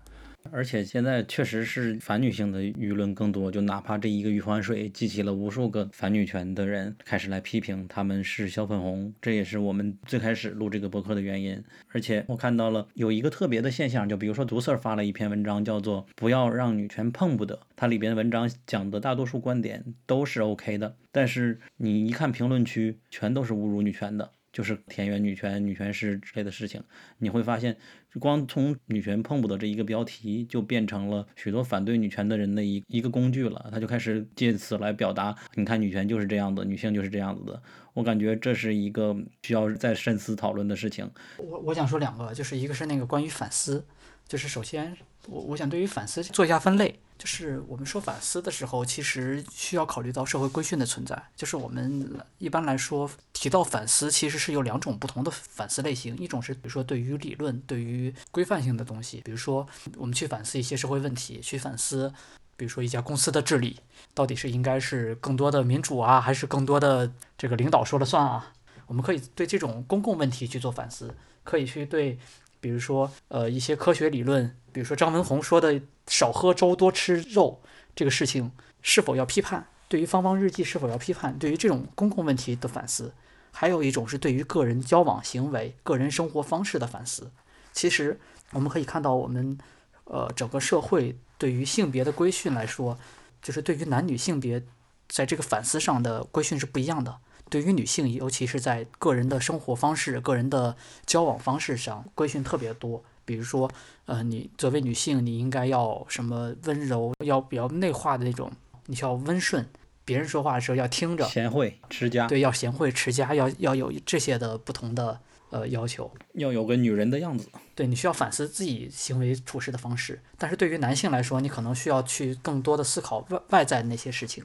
[0.51, 11.62] 而且现在确实是反女性的舆论更多，就哪怕这一个余欢水激起了无数个反女权的人开始来批评他们是小粉红，这也是我们最开始录这个博客的原因。
[11.88, 24.32] 而且我看到了有一个特别的现象，就比如说毒 Sir 发了一篇文章，叫做“不要让女权碰不得”，它里边文章讲的大多数观点都是 OK 的，但是你一看评论区，全都是侮辱女权的。
[24.53, 26.83] 就是田园女权、女权师之类的事情，
[27.19, 27.77] 你会发现，
[28.21, 33.69] 光从“女权碰不得”这一个标题，就变成了许多反对女权的人的一一个工具了。
[33.73, 37.63] 他就开始借此来表达，你看女权就是这样的，女性就是这样子的。
[37.95, 41.11] 我感觉这是一个需要再深思讨论的事情。
[41.39, 43.85] 我我想说两个，就是一个是那个关于反思，
[44.29, 44.97] 就是首先
[45.29, 51.23] 我我想对于反思做一下分类，就是我们说反思的时候，其实需要考虑到社会规训的存在。
[51.37, 59.64] 就是我们一般来说提到反思，其实是有两种不同的反思类型，一种是比如说对于理论、对于规范性的东西，比如说
[59.97, 62.12] 我们去反思一些社会问题，去反思。
[62.57, 63.79] 比如说一家公司的治理，
[64.14, 68.53] 到底是应该是更多的民主啊，还是更多的这个领导说了算啊？
[68.89, 71.14] 我们可以对这种公共问题去做反思，
[71.45, 72.18] 可以去对，
[72.63, 77.61] 比如说呃一些科学理论，比如说张文宏说的少喝粥多吃肉
[77.97, 79.67] 这个事情是否要批判？
[79.89, 81.37] 对于芳芳日记是否要批判？
[81.37, 83.13] 对于这种公共问题的反思，
[83.51, 87.33] 还有一种是对于个人交往行为、个人生活方式的反思。
[87.73, 88.21] 其实
[88.53, 89.59] 我们可以看到，我们
[90.05, 92.97] 呃整个社会对于性别的规训来说，
[93.43, 94.63] 就是对于男女性别
[95.09, 97.19] 在这个反思上的规训是不一样的。
[97.53, 100.75] 对于女性，尤其是在个人的生活方式、个人的
[101.05, 103.05] 交往方式上，规训特别多。
[103.27, 103.71] 比如说，
[104.07, 108.51] 呃，你作为女性，你应该要什么温柔，要比较内化的那种，
[108.87, 109.69] 你需要温顺，
[110.03, 116.11] 别人说话的时候要听着，贤惠持家，对，要贤惠持家，要要有这些的不同的呃要求。
[116.33, 117.51] 要有个女人的样子。
[117.75, 124.43] 对你需要反思自己行为处事的方式，但是对于男性来说，你可能需要去更多的思考外外在的那些事情。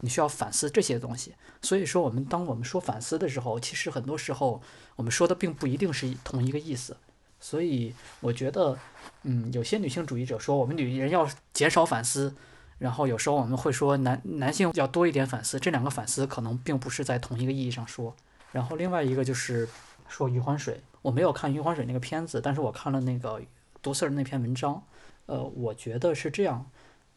[0.00, 1.34] 你需要反思这些东西。
[1.62, 4.60] 所以说，我们当我们说反思的时候，其实很多时候
[4.96, 6.96] 我们说的并不一定是同一个意思。
[7.38, 8.78] 所以我觉得，
[9.22, 12.34] 嗯，有些女性主义者说我们女人要减少反思，
[12.78, 18.14] 然后有时候我们会说男男性要多一点反思，这两个反思可能并不是在同一个意义上说。
[18.52, 19.68] 然后另外一个就是
[20.08, 23.40] 说余欢水，我没有看余欢水那个片子，但是我看了那个
[23.80, 24.82] 毒刺儿那篇文章，
[25.26, 26.70] 呃，我觉得是这样，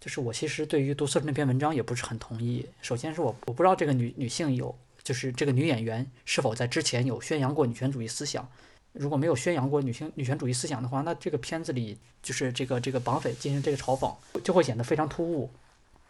[0.04, 2.68] 就是我其实对于毒刺儿那篇文章也不是很同意。
[2.82, 8.46] 首先是我我不知道这个女女性有，就是这个女演员是否在之前有宣扬过女权主义思想。
[8.92, 15.50] 如果没有宣扬过女性女权主义思想的话，那这个片子里就是这个这个绑匪进行这个嘲讽，就会显得非常突兀。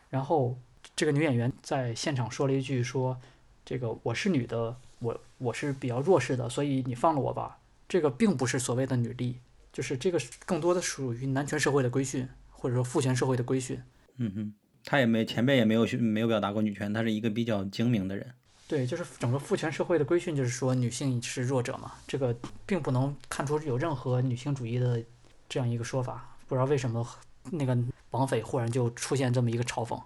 [0.09, 0.57] 然后
[0.95, 3.15] 这个女演员在现场说了一句说
[3.63, 9.37] ：“这个我是女的，我我是比较弱势的，所以你放了我吧。”这个并不是所谓的女力，
[9.71, 12.27] 就是这个更多的属于男权社会的规训，
[12.63, 13.77] 或者说父权社会的规训。
[14.15, 14.53] 嗯哼，
[14.85, 18.25] 他也没前面也没有没有表达过女权，他是一个比较精明的人。
[18.69, 22.33] 对，就是整个父权社会的规训，就是说女性是弱者嘛，这个
[22.65, 25.03] 并不能看出有任何女性主义的
[25.49, 26.37] 这样一个说法。
[26.47, 27.05] 不知道为什么
[27.51, 27.77] 那个
[28.09, 30.01] 绑匪忽然就出现这么一个嘲讽。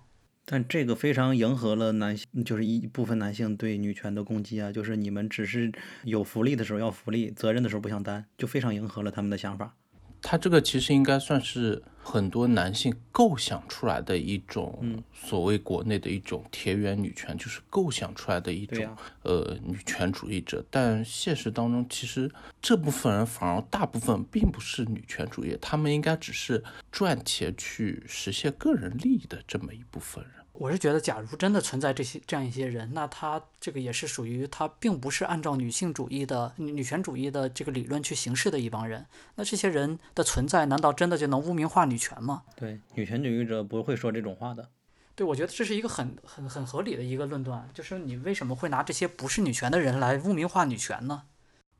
[0.46, 5.72] 但这个非常迎合了男性，就是一部分男性对女权的攻击啊，就是你们只是
[6.06, 9.76] 有福利的时候要福利，责任的时候不想担，就非常迎合了他们的想法。
[10.22, 20.64] 他这个其实应该算是很多男性构想出来的一种，所谓国内的一种田园女权，就是构想出来的一种、呃女权主义者。
[20.70, 30.37] 但现实当中，其实这部分人反而大部分并不是女权主义，他们应该只是赚钱去实现个人利益的这么一部分人。
[30.60, 39.06] 我是觉得，假如真的存在这些这样一些人，那他这个也是属于他并不是按照女性主义的女女权主义的这个理论去行事的一帮人。
[39.36, 42.42] 那这些人的存在，难道真的就能污名化女权吗？
[42.56, 44.68] 对，女权主义者不会说这种话的。
[45.16, 51.24] 对，我觉得这是一个很很很合理的一个论断，就是你为什么会拿这些不是女权的人来污名化女权呢？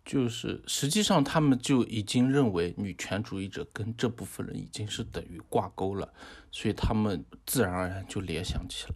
[0.08, 6.08] 就是实际上他们就已经认为女权主义者跟这部分人已经是等于挂钩了，
[6.50, 8.96] 所以他们自然而然就联想起来。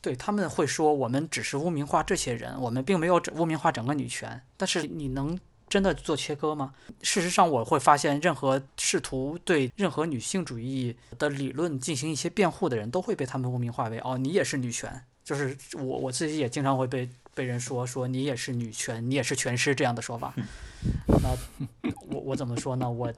[0.00, 4.40] 对他们会说，我们只是污名化这些人，我们并没有污名化整个女权。
[4.56, 5.36] 但是你能
[5.68, 6.72] 真的做切割吗？
[7.02, 15.02] 事实上，我会发现，任何试图对任何女性主义的理论进行一些辩护的人，都会被他们污名化为哦，你也是女权。
[15.22, 20.34] 就是我我自己也经常会被被人说说你也是女权，你也是权师这样的说法。
[21.22, 21.36] 那
[22.08, 22.90] 我我怎么说呢？
[22.90, 23.12] 我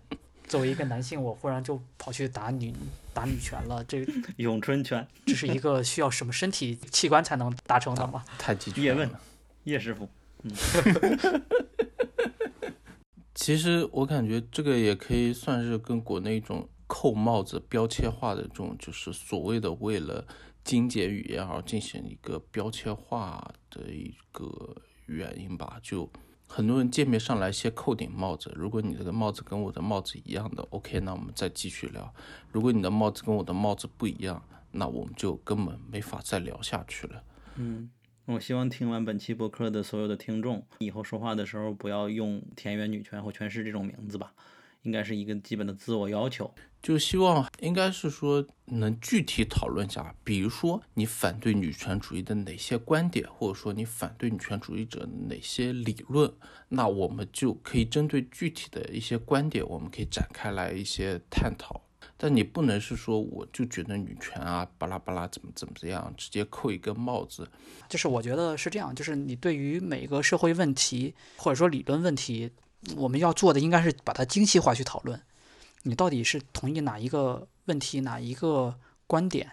[0.47, 2.75] 作为一个男性，我忽然就跑去打女
[3.15, 4.07] 打女权了，这
[4.37, 8.25] 咏春拳，这是一个需要什么身体器官才能达成的吗？
[8.39, 9.11] 太极拳叶问。
[9.65, 10.09] 叶师傅，
[10.43, 10.53] 嗯
[13.35, 20.27] 其实我感觉这个也可以算是跟国内一种扣帽子、标签化的这种，就是所谓的为了
[20.65, 25.79] 精简语言而进行一个标签化的一个原因吧。
[25.83, 26.11] 就
[26.49, 32.05] 很多人见面上来先扣顶帽子，如果你这个帽子跟我的帽子一样的，OK，那我们再继续聊；
[32.51, 37.23] 如果你的帽子跟我的帽子不一样，那我们就根本没法再聊下去了。
[37.57, 37.91] 嗯，
[38.27, 44.33] 我希望听完本期播客的所有的听众，以后说话的时候不要用田园女权或权势这种名字吧，
[44.83, 46.53] 应该是一个基本的自我要求。
[46.83, 56.33] 就希望应该是说能具体讨论一下，比如说你反对女权主义的哪些观点，或者说你反对女权主义者的哪些理论，
[56.69, 61.83] 那我们就可以针对具体的一些观点，我们可以展开来一些探讨。
[62.17, 67.49] 但你不能是说我就觉得女权啊巴拉巴拉怎么怎么样，直接扣一个帽子。
[67.89, 72.51] 就是我觉得是这样，就是你对于每个社会问题或者说理论问题，
[72.97, 75.21] 我们要做的应该是把它精细化去讨论。
[75.85, 79.51] 你到底是同意哪一个问题、哪一个观点，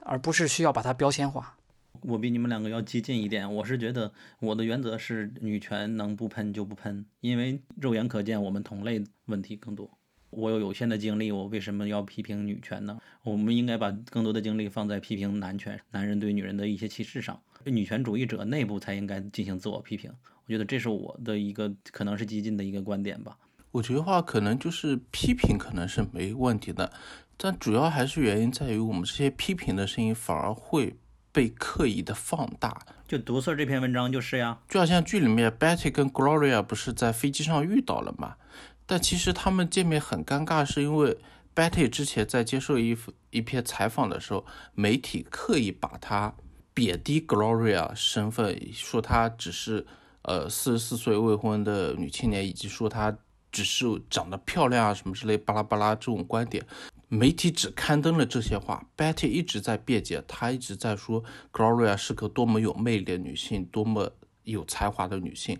[0.00, 1.56] 而不是需要把它标签化。
[2.02, 9.88] 我比你们两个要激进一点，我是觉得我的原则是女权能不喷就不喷，因为肉眼可见我们同类问题更多。
[10.30, 12.98] 我有有限的精力，我为什么要批评女权呢？
[13.22, 17.40] 我们应该把更多的精力放在批评男权、男人对女人的一些歧视上。
[17.64, 20.10] 女权主义者内部才应该进行自我批评。
[20.46, 23.36] 我觉得这是我的一个可能是激进的一个观点吧。
[23.70, 26.92] 我觉得话可能就是批评可能是没问题的，
[27.36, 30.96] 但主要还是原因在于我们这些批评的声音反而会
[31.32, 32.84] 被刻意的放大。
[33.08, 38.36] 就毒刺儿这篇文章就是呀，就好像剧里面 Betty 跟 Gloria 不是在飞机上遇到了嘛？
[38.84, 41.16] 但其实他们见面很尴尬，是因为
[41.54, 42.96] Betty 之前在接受一
[43.30, 46.34] 一篇采访的时候，媒体刻意把她
[46.74, 49.86] 贬低 Gloria 身份，说她只是
[50.22, 53.16] 呃四十四岁未婚的女青年，以及说她
[53.50, 56.64] 只是长得漂亮啊什么之类巴拉巴拉这种观点。
[57.08, 64.10] 媒体只刊登了这些话，Betty 一直在辩解，她一直在说 Gloria 是个多么有魅力的女性，多么
[64.44, 65.58] 有才华的女性。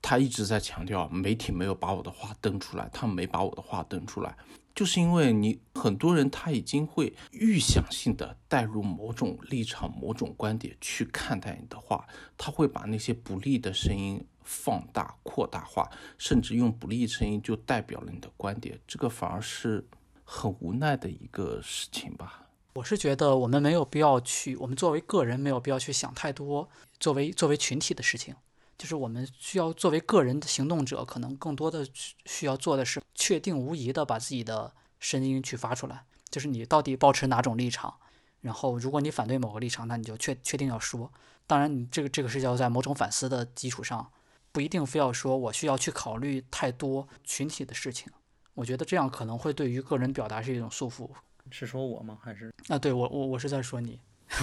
[0.00, 4.34] 她一直在强调，媒体没有把我的话登出来，他们没把我的话登出来，
[4.76, 12.06] 就是因为你很多人他已经会预想性的带入某种立场、某种观点去看待你的话，
[12.36, 19.82] 他会把那些不利的声音放大、扩大化，甚至用不利声音就代表了你的观点，这个反而是
[20.24, 22.42] 很无奈的一个事情吧。
[22.74, 26.68] 我是觉得我们没有必要去，我们作为个人没有必要去想太多，
[27.00, 28.34] 作为作为群体的事情，
[28.78, 37.94] 就是我们需要作为个人的行动者，可能更多的需需要做的是确定无疑的把自己的声音去发出来，就是你到底保持哪种立场，
[38.40, 41.12] 然后如果你反对某个立场，那你就确确定要说。
[41.46, 44.10] 当然，你这个这个是要在某种反思的基础上，
[44.50, 48.12] 不一定非要说我需要去考虑太多群体的事情。
[48.54, 51.08] 我觉得这样可能会对于个人表达是一种束缚。
[51.50, 52.18] 是说我吗？
[52.20, 54.00] 还是啊，对我我我是在说你，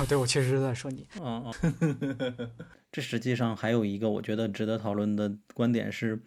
[0.08, 1.08] 对我确实是在说你。
[1.22, 2.52] 嗯嗯，
[2.92, 6.20] 这实际上还有一个我觉得值得讨论的观点是，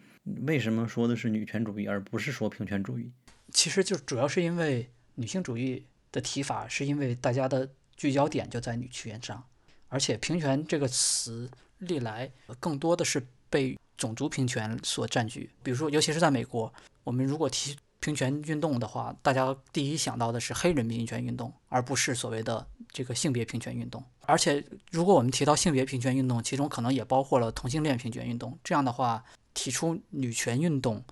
[0.47, 3.11] 为什么说的是女权主义，而不是说平权主义？
[3.53, 9.45] 其实就主要是因为女性主义的提法，是因为大家的聚焦点就在女权上，
[9.89, 11.49] 而且平权这个词
[11.79, 15.51] 历来更多的是被种族平权所占据。
[15.63, 16.73] 比如说，尤其是在美国，
[17.05, 17.77] 我们如果提
[18.07, 24.01] 平权运动的话，大家第一想到的是黑人民权运动，而不是所谓的这个性别平权运动。
[24.27, 28.57] 而且，如果我们提到性别平权运动，其中可能也包括了同性恋平权运动。
[28.63, 31.03] 这样的话，提出女权运动，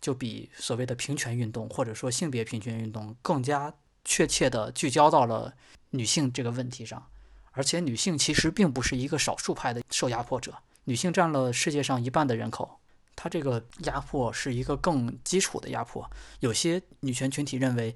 [0.00, 3.74] 就比所谓的平权运动或者说性别平权运动更加
[4.06, 5.52] 确切地聚焦到了
[5.90, 7.06] 女性这个问题上。
[7.50, 12.79] 而且，女性其实并不是一个少数派的受压迫者，女性占了世界上一半的人口。
[13.22, 16.10] 它这个压迫是一个更基础的压迫。
[16.38, 17.94] 有些女权群体认为，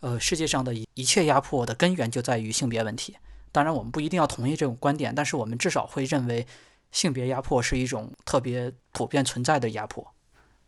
[0.00, 3.16] 呃，世界上的一一切压迫的根源就在于性别问题。
[3.50, 6.46] 当然，我们不一定要同意这种观点，但是我们至少会认为
[6.92, 10.06] 性别压迫是一种特别普遍存在的压迫。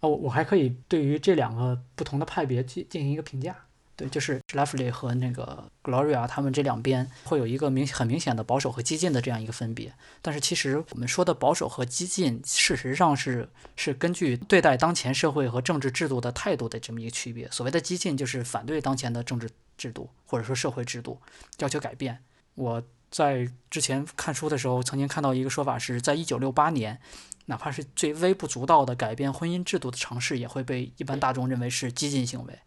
[0.01, 3.55] 哦，我还可以对于这两个不同的派别进进行一个评价。
[4.01, 9.92] 对，就是 Leslie 和那个 Gloria 他们这两边会有一个明很明显的保守和激进的这样一个分别。
[10.22, 13.46] 但是其实我们说的保守和激进，事实上是
[13.76, 17.46] 是根据对待当前社会和政治制度的态度的这么一个区别。
[17.51, 21.20] 所谓的激进就是反对当前的政治制度或者说社会制度，
[21.59, 22.20] 要求改变。
[22.55, 26.98] 我在之前看书的时候，曾经看到一个说法是，在一九六八年，
[27.44, 32.59] 哪怕是最微不足道的改变婚姻制度的尝试，也会被一般大众认为是激进行为。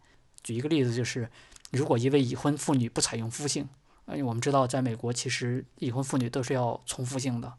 [0.44, 1.28] 举一个例子，就是
[1.72, 3.66] 如果一位已婚妇女不采用夫姓，
[4.08, 7.52] 因为我们知道在美国其实已婚妇女都是要从夫姓的，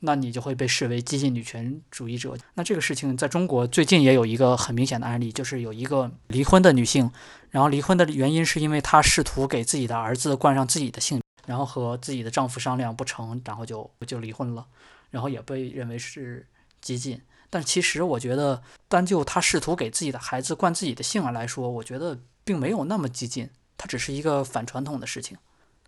[0.00, 2.36] 那你就会被视为激进女权主义者。
[2.54, 7.10] 那这个事情在中国最近也有一个很明显的案例，就是有一个离婚的女性，
[7.50, 14.66] 然后离婚的原因是因为她试图给自己的儿子冠上自己的姓，然后和自己的丈夫商量不成，然后就就离婚了，
[15.10, 16.46] 然后也被认为是
[16.82, 17.20] 激进。
[17.56, 23.48] 但其实我觉得，单就他试图给自己的孩子灌自己的姓来说，我觉得并没有那么激进，
[23.78, 25.38] 它只是一个反传统的事情。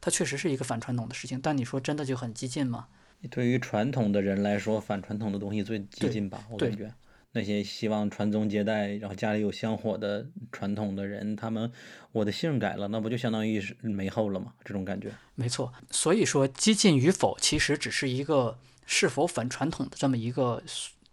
[0.00, 2.86] 它确实是一个反传统的事情，但你说真的就很激进吗？
[3.30, 6.42] 对于传统的人来说，反传统的东西最激进吧？
[6.48, 6.90] 我感觉
[7.32, 11.70] 那些希望传宗接代，然后家里有香火的传统的人，他们
[12.12, 14.54] 我的姓改了，那不就相当于是没后了吗？
[14.64, 15.12] 这种感觉。
[15.34, 18.56] 没错，所以说激进与否其实只是一个
[18.86, 20.62] 是否反传统的这么一个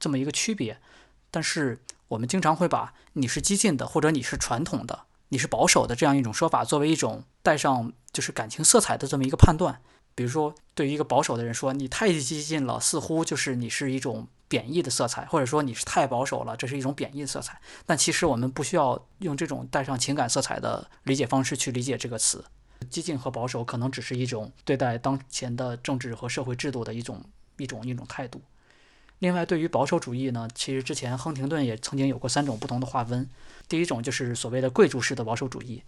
[0.05, 0.79] 这么一个区别，
[1.31, 9.81] 但是我们经常会把你是激进的或者你是传统的、你是保守的这样一种说法作为一种带上就是感情色彩的这么一个判断。
[10.13, 17.59] 比如说，对于一个保守的人说你太激进了，似乎就是你是一种贬义的色彩，或者说你是太保守了，这是一种贬义的色彩。
[17.87, 22.45] 但其实我们不需要用这种带上情感色彩的理解方式去理解这个词。
[22.91, 27.23] 激进和保守可能只是一种对待当前的政治和社会制度的一种
[27.57, 28.39] 一种一种态度。
[29.19, 33.29] 另外，对于保守主义呢，其实之前亨廷顿也曾经有过三种不同的划分。
[33.67, 35.81] 第一种就是所谓的贵族式的保守主义，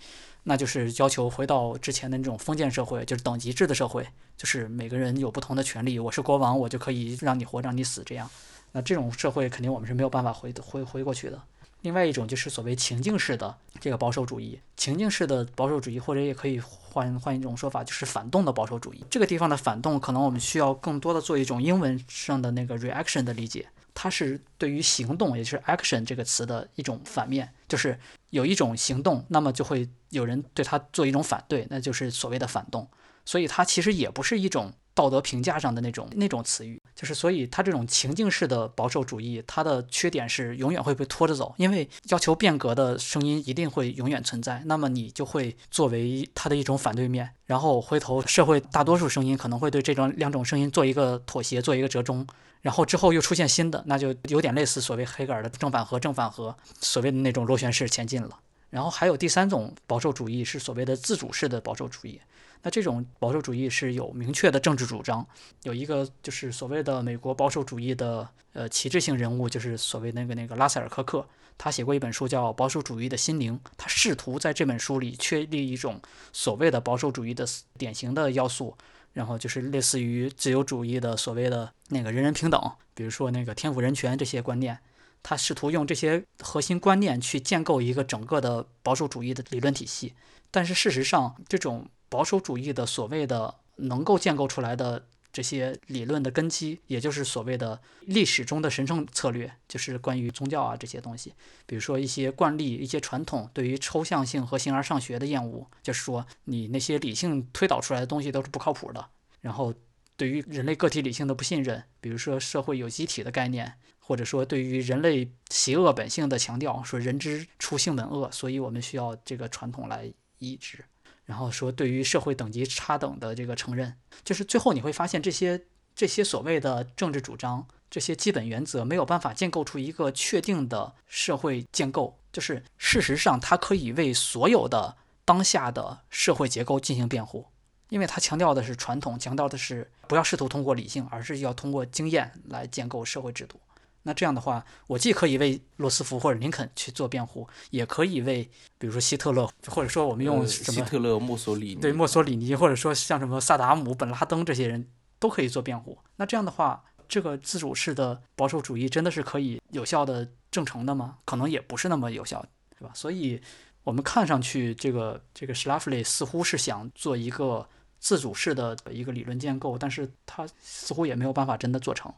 [0.44, 8.28] 那就是要求回到之前的那种封建社会，就是等级制的社会，就是每个人有不同的权利，我是国王，我就可以让你活，让你死这样。
[8.72, 11.40] 那这种社会肯定我们是没有办法回回回过去的。
[11.82, 19.04] 另外一种就是所谓情境式的这个保守主义，情境式的保守主义，或者也可以换换一种说法，就是反动的保守主义。
[19.10, 27.98] 这个地方的反动，可能我们需要更多的做一种英文上的那个 reaction 的理解，它是对于行动，也就是 action 这个词的一种反面，就是
[28.32, 32.88] 有一种行动，那么就会有人对它做一种反对，那就是所谓的反动。
[33.24, 52.26] 所以它其实也不是一种道德评价上的那种那种词语，就是所以他这种情境式的保守主义，它的缺点是永远会被拖着走，因为要求变革的声音一定会永远存在，那么你就会作为它的一种反对面，然后回头社会大多数声音可能会对这种两种声音做一个妥协，做一个折中。
[52.64, 58.40] 然后之后又出现新的，那就有点类似所谓黑格尔的正反合，正反合，所谓的那种螺旋式前进了。
[58.72, 62.20] 然后还有第三种保守主义是所谓的自主式的保守主义。
[62.68, 65.26] 那这种保守主义是有明确的政治主张，
[65.64, 71.26] 有一个就是所谓的美国保守主义的呃旗帜性人物，就是所谓那个那个拉塞尔·科克，
[71.58, 76.02] 他写过一本书叫《保守主义的心灵》，他试图在这本书里确立一种
[76.34, 77.48] 所谓的保守主义的
[77.78, 78.76] 典型的要素，
[79.14, 82.62] 然后就是类似于自由主义的所谓的那个人人平等，
[82.94, 84.78] 比如说那个天赋人权这些观念。
[85.24, 90.14] 他试图用这些核心观念去建构一个整个的保守主义的理论体系，
[90.52, 101.34] 但是事实上，这种保守主义的所谓的能够建构出来的这些理论的根基，也就是所谓的历史中的神圣策略，就是关于宗教啊这些东西，
[101.66, 109.10] 比如说一些惯例、一些传统对于抽象性和形而上学的厌恶，就是说你那些理性推导出来的东西都是不靠谱的，
[109.42, 109.74] 然后
[110.16, 113.74] 对于人类个体理性的不信任，比如说社会有机体的概念。
[114.00, 120.86] 或者说，对于人类邪恶本性的强调，说人之初性本恶，所以我们需要这个传统来抑制。
[121.28, 125.62] 然后说，对于社会等级差等的这个承认，就是最后你会发现，这些
[125.94, 132.18] 这些所谓的政治主张，这些基本原则没有办法建构出一个确定的社会建构。
[132.32, 137.46] 就是事实上，它可以为所有的当下的社会结构进行辩护，
[137.90, 143.60] 因为它强调的是传统，强调的是不要试图通过理性，而是要通过经验来建构社会制度。
[144.08, 154.88] 那这样的话，我既可以为罗斯福或者林肯去做辩护，也可以为比如说希特勒，或者说我们用呃什么、希特勒、墨索里尼，对墨索里尼，或者说像什么萨达姆、本拉登这些人
[155.20, 155.98] 都可以做辩护。
[156.16, 161.18] 那这样的话，这个自主式的保守主义真的是可以有效的证成的吗？
[161.26, 162.46] 可能也不是那么有效，
[162.80, 162.92] 对吧？
[162.96, 163.42] 所以，
[163.84, 167.68] 我们看上去这个这个 s c h l a f l y 似乎是想做一个
[168.00, 172.14] 自主式的一个理论建构，但是他似乎也没有办法真的做成。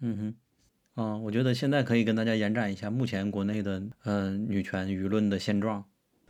[0.00, 0.34] 嗯哼，
[0.96, 5.84] 嗯，我觉得现在可以跟大家延展一下目前国内的呃女权舆论的现状。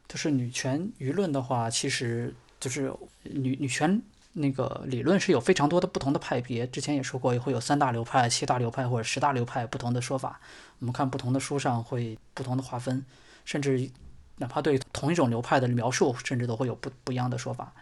[0.09, 2.93] 就是女权舆论的话，其实就是
[3.23, 4.01] 女女权
[4.33, 6.67] 那个理论是有非常多的不同的派别。
[6.67, 10.41] 之前也说过，会有三大流派、七大流派或者十大流派不同的说法。
[10.79, 13.05] 我们看不同的书上会不同的划分，
[13.45, 13.91] 甚至
[14.37, 17.73] 哪怕对同一种流派的描述，甚至都会有不不一样的说法。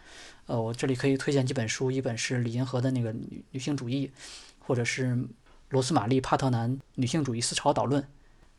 [0.45, 4.11] 呃，我这里可以推荐几本书，一本是李银河的那个女女性主义，
[4.59, 5.17] 或者是
[5.73, 8.03] 罗斯玛丽·帕特南《女性主义思潮导论》，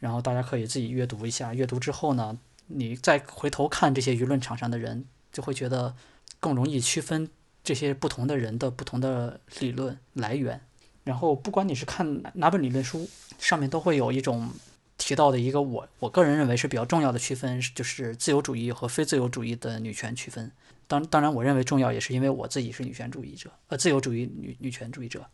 [0.01, 1.55] 然后大家可以自己阅读一下。
[1.55, 2.37] 阅读之后呢，
[2.67, 5.95] 你再回头看这些舆论场上的人，就会觉得
[6.41, 7.31] 更容易区分
[7.62, 10.61] 这些不同的人的不同的理论来源。
[11.05, 13.09] 然后，不管你是看哪哪本理论书，
[13.39, 14.51] 上面都会有一种
[14.99, 20.51] 提到的一个我我个人认为是比较重要的区分，就是自由主义和非自由主义的女权区分。
[20.89, 25.25] 当当然，我认为重要也是因为我自己是女权主义者，呃，自由主义女女权主义者。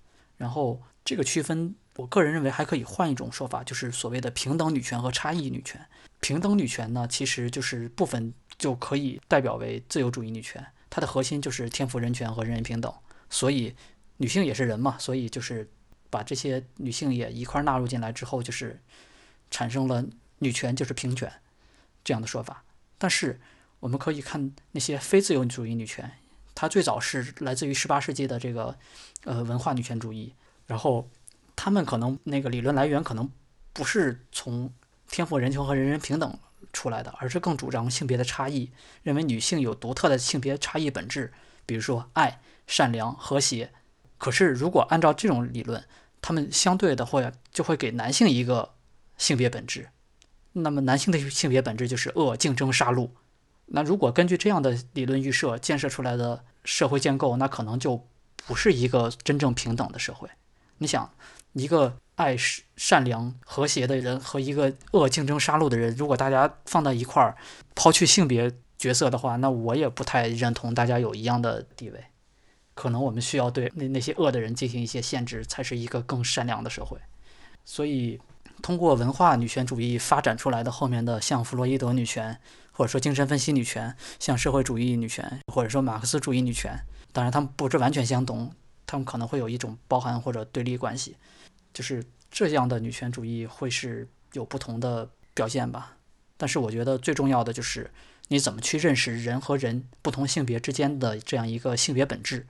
[0.41, 5.86] 然后这个区分，我个人认为还可以换一种说法，就是所谓的平等女权和差异女权。
[6.20, 12.91] 平等女权呢，其实就是部分就可以代表为自由主义女权，它的核心就是天赋人权和人人平等。
[13.28, 13.76] 所以
[14.16, 15.70] 女性也是人嘛，所以就是
[16.09, 18.80] 把这些女性也一块纳入进来之后，就是
[19.51, 20.03] 产生了
[20.38, 21.30] 女权就是平权
[22.03, 22.64] 这样的说法。
[22.97, 23.38] 但是
[23.80, 26.11] 我们可以看那些非自由主义女权，
[26.61, 28.76] 它最早是来自于十八世纪的这个
[29.24, 30.34] 呃文化女权主义，
[30.66, 31.08] 然后
[31.56, 33.30] 他们可能那个理论来源可能
[33.72, 34.70] 不是从
[35.08, 36.38] 天赋人权和人人平等
[36.70, 38.70] 出来的，而是更主张性别的差异，
[39.02, 41.32] 认为女性有独特的性别差异本质，
[41.64, 43.72] 比如说爱、善良、和谐。
[44.18, 45.82] 可是如果按照这种理论，
[46.20, 48.74] 他们相对的会就会给男性一个
[49.16, 49.88] 性别本质，
[50.52, 53.09] 那么男性的性别本质就是恶、竞争、杀戮。
[53.72, 58.05] 那如果根据这样的理论预设建设出来的社会建构，那可能就
[58.47, 60.28] 不是一个真正平等的社会。
[60.78, 61.09] 你想，
[61.52, 62.36] 一个爱
[62.76, 67.36] 善良、和谐的人和一个恶、竞争、杀戮的人，如果大家放在一块儿，
[67.74, 72.05] 抛去性别角色的话，那我也不太认同大家有一样的地位。
[72.74, 76.98] 可能我们需要对那那些恶的人进行一些限制，才是一个更善良的社会。
[77.64, 78.18] 所以，
[78.62, 82.40] 通过文化女权主义发展出来的后面的像弗洛伊德女权，
[82.81, 86.74] 或者说精神分析女权，像社会主义女权，或者说马克思主义女权，
[87.12, 88.51] 当然它们不是完全相同，
[88.86, 91.15] 它们可能会有一种包含或者对立关系。
[91.74, 95.98] 就是这样的女权主义会是有不同的表现吧。
[96.39, 97.90] 但是我觉得最重要的就是
[98.28, 102.47] 你怎么去认识人和人不同性别之间的这样一个性别本质。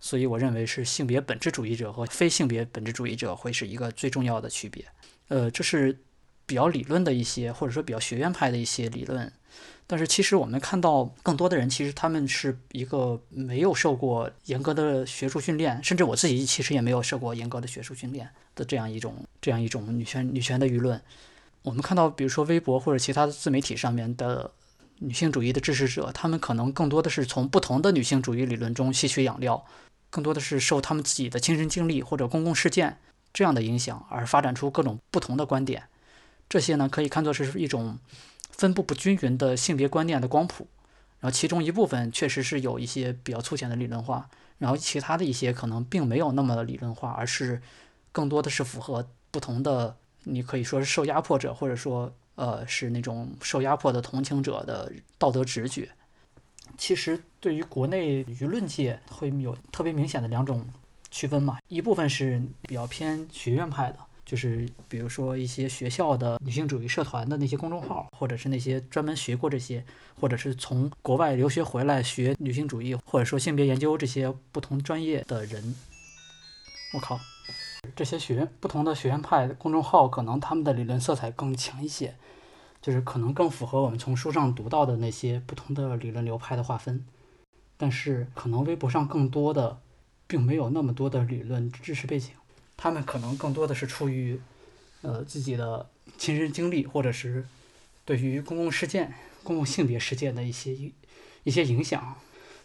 [0.00, 4.84] 所以我认为是性别本质主义者和非性别本质主义者会是一个最重要的区别。
[5.28, 6.00] 呃，这是
[6.46, 9.32] 比较理论的一些，或者说比较学院派的一些理论。
[9.90, 21.00] 但是其实我们看到更多的人，其实他们是一个没有受过严格的学术训练，甚至我自己其实也没有受过严格的学术训练的这样一种这样一种女权女权的舆论。
[21.62, 24.50] 我们看到，比如说微博或者其他的自媒体上面的
[24.98, 29.64] 女性主义的支持者，他们可能更多的是从不同的女性主义理论中吸取养料，
[30.10, 32.98] 更多的是受他们自己的亲身经历或者公共事件
[33.32, 35.84] 这样的影响而发展出各种不同的观点。
[36.48, 37.98] 这些呢，可以看作是一种
[38.58, 40.68] 分布不均匀的性别观念的光谱。
[41.20, 44.28] 然后其中一部分确实是有一些比较粗浅的理论化，
[44.58, 47.60] 然后其他的一些可能并没有那么理论化，而是
[48.12, 55.88] 更多的是符合不同的，你可以说是受压迫者，或者说呃是那种受压迫的同情者的道德直觉。
[56.76, 60.64] 其实对于国内舆论界会有特别明显的两种
[61.10, 63.98] 区分嘛，一部分是比较偏学院派的，
[64.28, 69.82] 就是比如说一些学校的女性主义社团的那些公众号，或者是那些专门学过这些，
[70.20, 75.74] 或者是从国外留学回来学女性主义，或者说性别研究这些不同专业的人。
[76.92, 77.18] 我靠，
[77.96, 82.14] 这些学不同的学院派公众号，可能他们的理论色彩更强一些，
[82.82, 87.02] 就是可能更符合我们从书上读到的那些不同的理论流派的划分。
[87.78, 89.80] 但是可能微博上更多的，
[90.26, 92.32] 并没有那么多的理论知识背景，
[92.78, 94.40] 他们可能更多的是出于，
[95.02, 97.46] 呃自己的亲身经历，或者是
[98.04, 100.94] 对于公共事件、公共性别事件的一些一
[101.42, 102.14] 一些影响，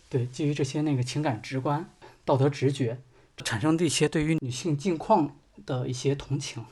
[0.09, 1.89] 对基于这些那个情感直观、
[2.23, 3.01] 道德直觉
[3.43, 5.35] 产生的一些对于女性境况
[5.65, 6.63] 的一些同情。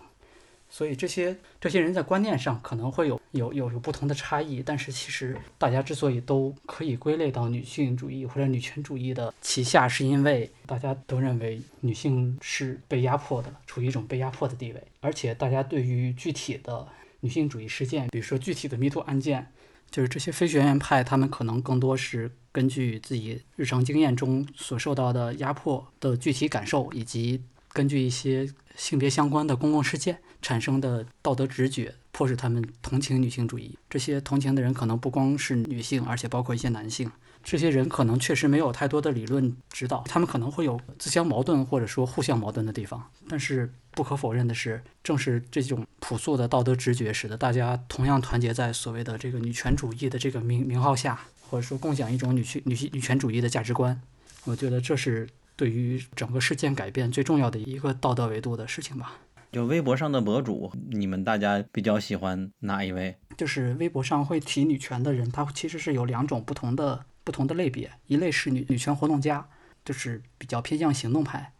[0.73, 16.87] 所以这些这些人在观念上可能会有有有有不同的差异，但是其实大家之所以都可以归类到女性主义或者女权主义的旗下，是因为大家都认为女性是被压迫的，处于一种被压迫的地位，而且大家对于具体的
[17.19, 19.51] 女性主义事件，比如说具体的 MeToo 案件，
[19.91, 27.43] 就是这些非学院派，他们可能更多是根据自己日常经验中所受到的压迫的具体感受，以及
[27.73, 33.77] 根据一些性别相关的公共事件产生的道德直觉，迫使他们同情女性主义。
[33.89, 37.11] 这些同情的人可能不光是女性，而且包括一些男性。
[37.43, 43.03] 这些人可能确实没有太多的理论指导，他们可能会有自相矛盾或者说互相矛盾的地方。
[43.27, 51.19] 但是不可否认的是，正是这种朴素的道德直觉，使得大家同样团结在所谓的这个女权主义的这个名名号下，
[51.49, 53.99] 或者说共享一种女性女性女权主义的价值观。
[54.43, 59.19] 我觉得这是对于整个事件改变最重要的一个道德维度的事情吧。
[59.51, 63.17] 就微博上的博主，你们大家比较喜欢哪一位？
[63.37, 69.49] 就是微博上会提女权的人，他其实是有两种不同的不同的类别，一类是女女权活动家，
[69.83, 71.51] 就是比较偏向行动派，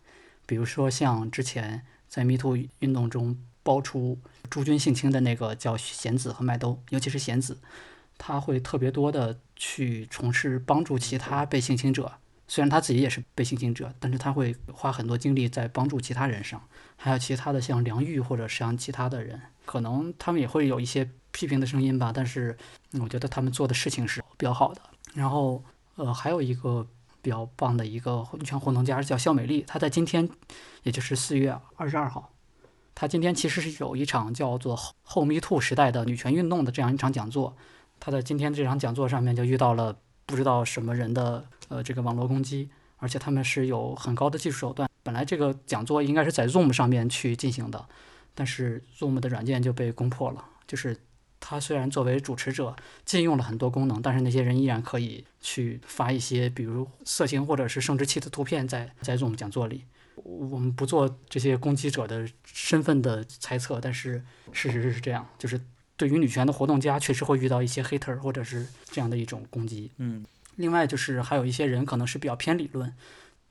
[0.46, 4.18] 比如说像之前在 MeToo 运动中爆出
[4.50, 7.60] 朱军性侵的那个叫贤子和麦兜，尤其是贤子，
[8.18, 12.14] 他会特别多的去从事帮助其他被性侵者，
[12.52, 16.62] 虽然他自己也是被性侵者，但是他会花很多精力在帮助其他人上。
[16.98, 22.58] 还有其他的像梁玉或者像其他的人，可能他们也会有一些批评的声音吧，但是
[23.00, 24.82] 我觉得他们做的事情是比较好的。
[25.14, 25.64] 然后
[25.96, 26.86] 呃，还有一个
[27.22, 30.30] 比较棒的一个女权活动家叫肖美丽，她在今天，
[30.84, 32.34] 也就是四月二十二号，
[32.94, 37.56] 她今天其实是有一场叫做后“后 Me to 时代的女权运动的这样一场讲座。
[37.98, 44.90] 她在今天这场讲座上面就遇到了不知道什么人的呃这个网络攻击，而且他们是有很高的技术手段。
[45.02, 47.88] 本来这个讲座应该是在 Zoom 上面去进行的，
[48.36, 50.46] 但是 Zoom 的软件就被攻破了。
[50.68, 50.98] 就是
[51.40, 52.76] 他虽然作为主持者
[53.06, 59.86] 禁用了很多功能，但是那些人依然可以去发一些比如色情或者是生殖器的图片在在 Zoom 讲座里。
[60.24, 65.60] 我们不做这些攻击者的身份的猜测，但是事实是这样，就是
[65.98, 69.90] 对于女权的活动家确实会遇到一些 hater 或者是这样的一种攻击。
[69.98, 70.24] 嗯，
[70.56, 72.94] 另外就是还有一些人可能是比较偏理论，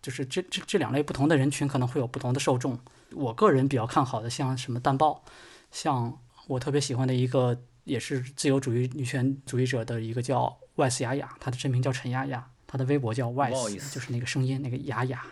[0.02, 2.78] 就是这这这两类不同的人群可能会有不同的受众。
[3.12, 5.24] 我个人比较看好的，像什么淡豹，
[5.70, 15.24] 像我特别喜欢的一个也是自由主义女权主义者的一个叫 Wise 雅雅，她的真名叫陈雅雅，她的微博叫 Wise，Voice 就是那个声音那个雅雅。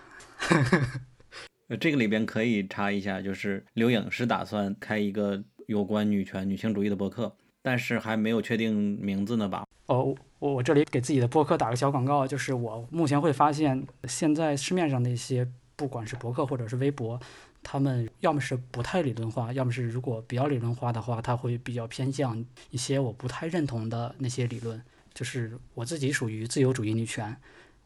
[1.68, 9.67] 呃这个里边可以插一下，就是刘颖是打算开一个有关女权、女性主义的博客，但是还没有确定名字呢吧？
[9.88, 15.46] 哦，我我这里给自己的播客打个小广告，就是我目前会发现，现在市面上的一些
[15.76, 17.18] 不管是博客或者是微博，
[17.62, 24.80] 他们要么是不太理论化，要么是如果比较理论化的话，他会比较偏向一些我不太认同的那些理论。
[25.14, 27.34] 就是我自己属于自由主义女权，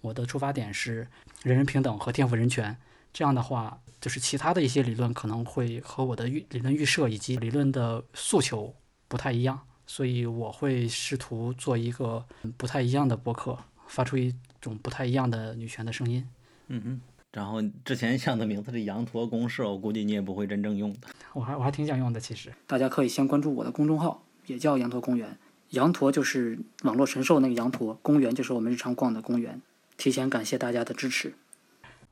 [0.00, 1.06] 我的出发点是
[1.44, 2.76] 人人平等和天赋人权。
[3.12, 8.74] 这样的话，就是其他的一些理论可能会和我的预理论预设以及理论的诉求
[9.06, 12.24] 不太一样，所以我会试图做一个
[12.56, 16.26] 不太一样的播客，发出一种不太一样的女权的声音。
[16.68, 17.00] 嗯嗯。
[17.32, 21.08] 然后之前想的名字是羊驼公社，我估计你也不会真正用的。
[21.32, 25.38] 我还我还挺想用的，其实大家可以先关注我的公众号，也叫羊驼公园。
[25.70, 29.62] 羊驼就是网络神兽那个羊驼，公园就是我们日常逛的公园。
[29.96, 31.32] 提前感谢大家的支持，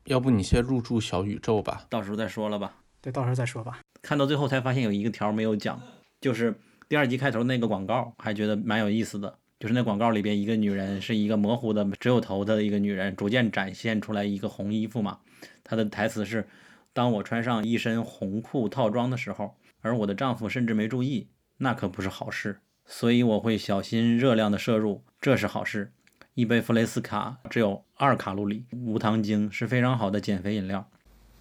[0.04, 1.84] 要不你先入驻小宇宙吧？
[1.90, 2.76] 到时候再说了吧。
[3.02, 3.80] 对，到时候再说吧。
[4.00, 5.78] 看到最后才发现有一个条没有讲，
[6.22, 6.54] 就是
[6.90, 9.38] 第二集开头那个广告，还觉得蛮有意思的。
[9.60, 15.20] 就是那广告里边，一个女人是一个模糊的、只有头的一个女人，逐渐展现出来一个红衣服嘛。
[15.62, 16.48] 她的台词是
[16.92, 22.58] ：“当我穿上一身红裤套装的时候，而我的丈夫甚至没注意，那可不是好事。
[22.84, 25.92] 所以我会小心热量的摄入，这是好事。
[26.34, 30.90] 一杯弗雷斯卡只有二卡路里，无糖精是非常好的减肥饮料。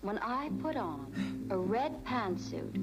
[0.01, 1.11] When I put on
[1.49, 2.76] a red pantsuit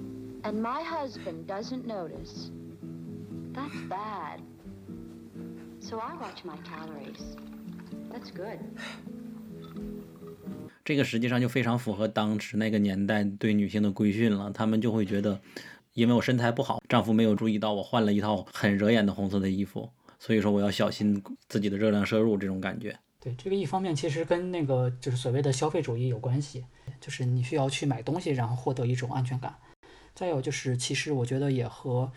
[0.44, 2.50] and my husband doesn't notice,
[3.54, 4.42] that's bad.
[5.80, 7.36] So I watch my calories.
[8.12, 8.58] That's good.
[10.84, 14.50] 这个实际上就非常符合当时那个年代对女性的规训了。
[14.52, 15.40] 她们就会觉得，
[15.94, 19.88] 因为我身材不好，丈夫没有注意到我换了一套很惹眼的红色的衣服，
[20.18, 22.96] 所以说我要小心自己的热量摄入，这种感觉。
[23.26, 26.64] 对，这个一方面其实跟那个就是所谓的消费主义有关系，
[27.00, 29.56] 就是你需要去买东西，然后获得一种安全感。
[30.14, 32.12] 再有就是，其实我觉得也和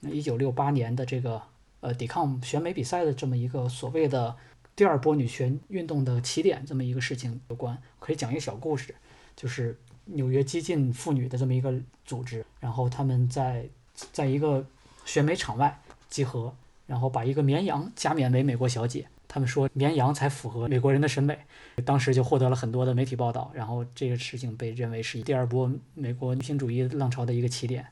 [0.00, 1.42] 一九六八年的这个
[1.80, 4.34] 呃抵抗选美比赛的这么一个所谓的
[4.74, 7.76] 第二波女权运动的起点这么一个事情有关。
[7.98, 8.94] 可以讲一个小故事，
[9.36, 13.68] 就是纽约激进妇女的这么一个组织，然后他们在
[14.12, 14.66] 在一个
[15.04, 19.06] 选美场外集合，然后把一个绵羊加冕为美国小姐。
[19.34, 21.36] 他们说绵羊才符合美国人的审美，
[21.84, 27.84] 当时就获得了很多的媒体报道，然后这个事情被认为是第二波美国女性主义浪潮的一个起点，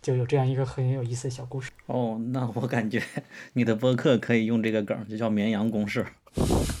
[0.00, 1.70] 就有这样一个很有意思的小故事。
[1.84, 3.02] 哦，那我感觉
[3.52, 6.06] 你的博客可以用这个梗，就叫绵羊公式。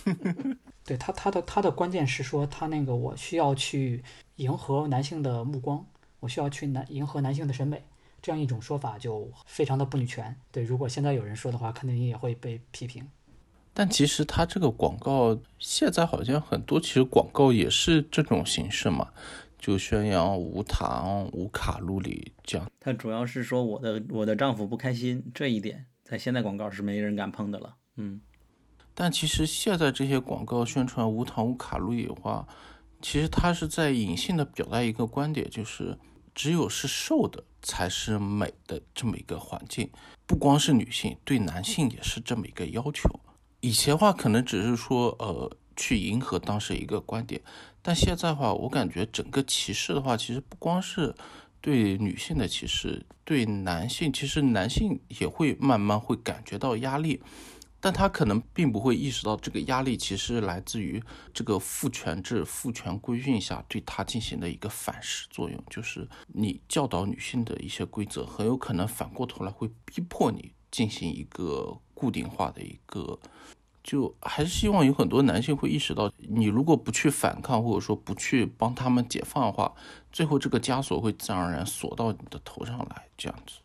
[0.86, 4.02] 对他，他的他的关键是说，他那个我需要去
[4.36, 5.84] 迎合男性的目光，
[6.20, 7.82] 我需要去男迎合男性的审美，
[8.22, 10.34] 这样一种说法就非常的不女权。
[10.50, 13.06] 对，如果现在有人说的话，肯定也会被批评。
[13.78, 19.10] 但其实它这个广告现在好像很多，其实广告也是这种形式嘛，
[19.58, 22.66] 就宣扬无糖、无卡路里这样。
[22.80, 27.76] 它主要是说我的我的丈夫不开心这一点，在现在广告是没人敢碰的了。
[27.96, 28.22] 嗯，
[28.94, 32.48] 但其实现在这些广告宣传无糖、无卡路里的话，
[33.02, 35.98] 其实它是在隐性的表达一个观点，就是
[36.34, 39.90] 只有是瘦的才是美的这么一个环境。
[40.26, 43.20] 不光是女性，对男性也是这么一个要求。
[43.60, 47.40] 以前话可能只是说呃去迎合当时一个观点，
[47.82, 51.14] 但现在话，我感觉整个歧视的话，其实不光是
[51.60, 57.22] 对女性的歧视，对男性，其实男性也会慢慢会感觉到压力。
[57.78, 61.00] 但他可能并不会意识到这个压力其实来自于
[61.32, 73.18] 这个父权制、父权规训下对他进行的一个反噬作用，就是你教导女性的一些规则，很有可能反过头来会逼迫你进行一个固定化的一个。
[73.82, 79.72] 就还是希望有很多男性会意识到，你如果不去反抗，或者说不去帮他们解放的话，
[80.12, 83.60] 最后这个枷锁会自然而然锁到你的头上来，这样子。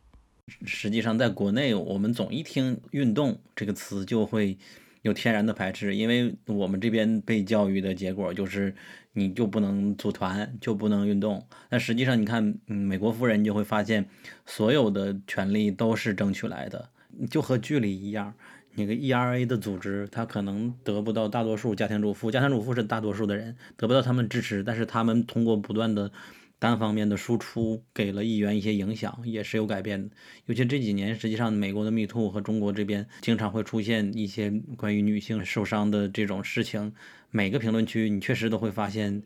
[0.63, 4.57] 实际上在国内，我们总一听“运动”这个词就会
[5.01, 8.75] 有天然的排斥，因为我们这边被教育的结果就是
[9.13, 11.43] 你就不能组团，就不能运动。
[11.67, 14.07] 但实际上，你看，嗯，美国夫人就会发现，
[14.45, 16.89] 所有的权利都是争取来的，
[17.29, 18.33] 就和剧里一样。
[18.73, 26.09] 那个 ERA 的组织，他可能得不到大多数家庭主妇，家庭主妇是大多数的人，得不到他们支持，但是他们通过不断的
[26.57, 30.15] 单方面的输出，给了议员一些影响，也是有改变的。
[30.45, 36.93] 尤其这几年，实际上美国的 Me Too 和中国这边经常会出现一些关于女性受伤的这种事情，
[37.29, 39.21] 每个评论区你确实都会发现。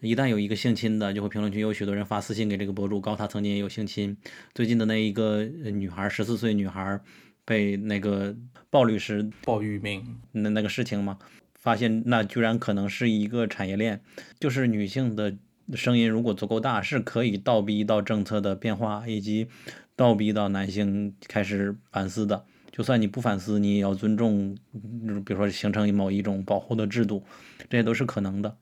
[0.00, 4.14] 一旦有一个性侵的，就会评论区有许多人发私信给这个博主，告他曾经也有性侵。
[4.52, 7.00] 最近的那一个女孩，十四岁女孩，
[7.44, 8.34] 被那个
[8.70, 11.18] 鲍律师鲍玉明，那那个事情嘛，
[11.54, 14.00] 发现那居然可能是一个产业链，
[14.40, 15.36] 就是女性的
[15.74, 19.48] 声音如果足够大，是可以倒逼到政策的变化，以及
[19.96, 22.44] 倒逼到男性开始反思的。
[22.72, 27.22] 就算你不反思，你也要尊重，嗯比如说形成某一种保护的制度，
[27.70, 28.56] 这些都是可能的。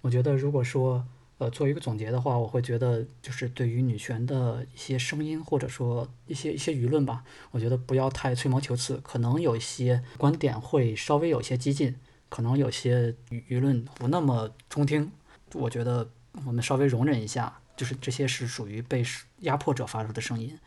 [0.00, 1.04] 我觉得，如果说
[1.38, 11.94] 呃做一个总结的话，我会觉得就是对于女权的一些声音，或者说一些一些舆论吧，我觉得不要太吹毛求疵，可能有一些观点会稍微有些激进，
[12.28, 15.10] 可能有些舆论不那么中听，
[15.54, 16.10] 我觉得
[16.44, 19.04] 我们稍微容忍一下，就是这些是属于被
[19.40, 20.58] 压迫者发出的声音，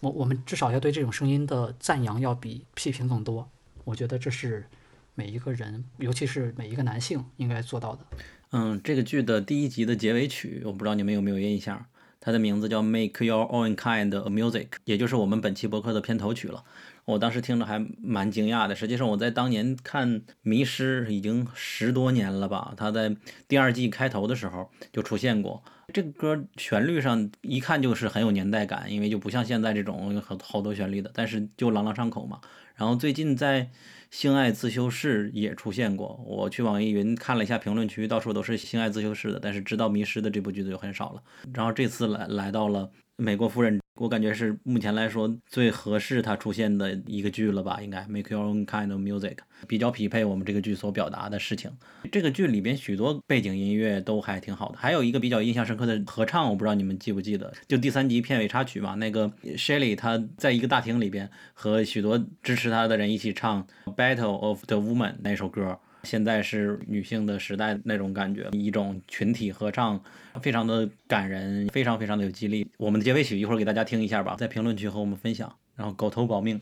[0.00, 3.48] 我我们至少要对这种声音的赞扬要比批评更多，
[3.84, 4.66] 我觉得这是
[5.14, 8.06] 每一个人，尤其是每一个男性应该做到的。
[8.52, 11.86] 嗯，这个剧的第一集的结尾曲，我不知道你们有没有印象，
[12.18, 16.64] 它的名字叫《Make Your Own Kind of Music》，也就是我们本期博客的片头曲了。
[17.04, 18.74] 我当时听着还蛮惊讶的。
[18.74, 23.14] 实际上，我在当年看《迷失》已经十多年了吧，它在
[23.46, 25.62] 第二季开头的时候就出现过。
[25.92, 32.40] 这个歌旋律上一看就是很有年代感，因为就不像现在这种有好好多旋律的，但是就朗朗上口嘛。
[32.74, 33.62] 然后最近在
[34.10, 41.22] 《性爱自修室》也出现过，我去网易云看了一下评论区，到处都是《性爱自修室》的，但是知道《迷失》的这部剧的就很少了。
[41.54, 42.82] 然后这次来来到了
[43.16, 47.82] 《美国夫人》，我感觉是目前来说最合适它出现的一个剧了吧？
[47.82, 49.34] 应该《Make Your Own Kind of Music》
[49.66, 51.70] 比较匹配我们这个剧所表达的事情。
[52.10, 65.78] 这个剧里边许多背景音乐都还挺好的，还有一个比较印象深刻的合唱，我不知道你们记不记得，就第三集片尾插曲嘛，那个 Shelly 她在一个大厅里边和许多支持她的人一起唱《Battle of the Woman》那首歌。
[66.02, 70.02] 现在是女性的时代那种感觉，一种群体合唱，
[70.42, 72.66] 非常的感人，非常非常的有激励。
[72.78, 75.54] 我们的结尾曲一会儿给大家听一下吧，在评论区和我们分享。
[75.76, 76.60] 然后狗头保命，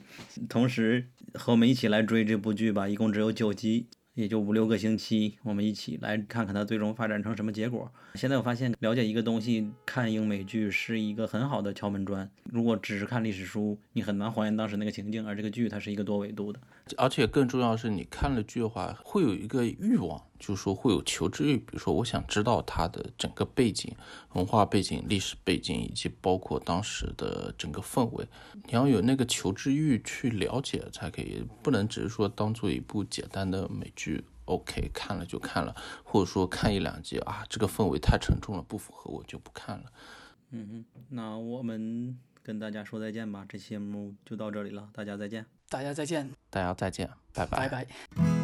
[0.48, 1.05] 同时
[1.35, 3.89] 和我们一起来追这部剧吧，一共只有九集，
[4.19, 7.89] 也就五六个星期，我们一起来看看它最终发展成什么结果。
[8.16, 12.28] 现在我发现了解一个东西，看英美剧是一个很好的敲门砖。
[12.43, 16.59] 如果只是看历史书，你很难还原当时那个情境，而这个剧它是一个多维度的。
[16.97, 21.56] 而且更重要是，你看了剧的话，会有一个欲望，就是说会有求知欲。
[21.56, 23.94] 比如说，我想知道它的整个背景、
[24.35, 28.27] 文化背景、历史背景，以及包括当时的整个氛围，
[28.65, 34.24] 你要有那个求知欲去了解才可以，不能只是说当做一部简单的美剧。
[34.47, 39.85] OK，看了就看了，或者说看一两集啊，这个氛围太沉重了，不符合我就不看了。
[40.52, 45.44] 嗯嗯，那我们跟大家说再见吧，这期节目就到这里了，大家再见。
[45.69, 47.69] 大家再见，大家再见，拜拜。
[47.69, 48.38] 拜拜。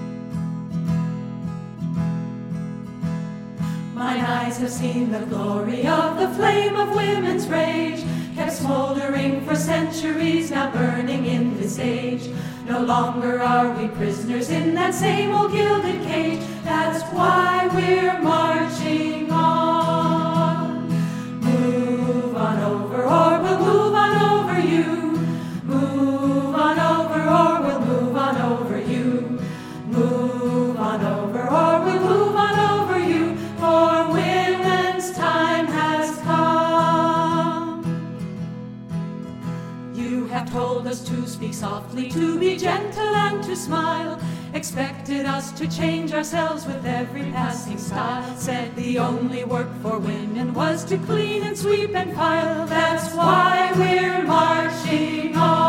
[4.14, 8.04] Mine eyes have seen the glory of the flame of women's rage,
[8.36, 12.30] kept smoldering for centuries, now burning in this age.
[12.64, 16.38] No longer are we prisoners in that same old gilded cage.
[16.62, 19.63] That's why we're marching on.
[40.94, 44.20] Us to speak softly, to be gentle and to smile.
[44.54, 48.36] Expected us to change ourselves with every passing style.
[48.36, 52.64] Said the only work for women was to clean and sweep and file.
[52.68, 55.63] That's why we're marching on.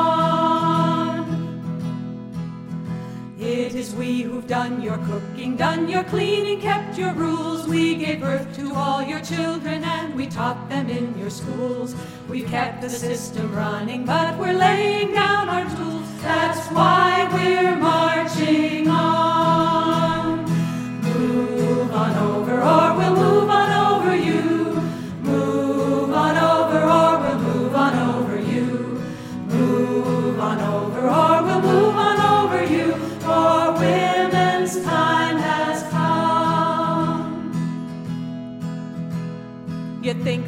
[3.75, 7.67] Is we who've done your cooking, done your cleaning, kept your rules.
[7.67, 11.93] We gave birth to all your children and we taught them in your schools.
[12.29, 16.07] We've kept the system running, but we're laying down our tools.
[16.21, 20.45] That's why we're marching on.
[21.01, 23.74] Move on over, or we'll move on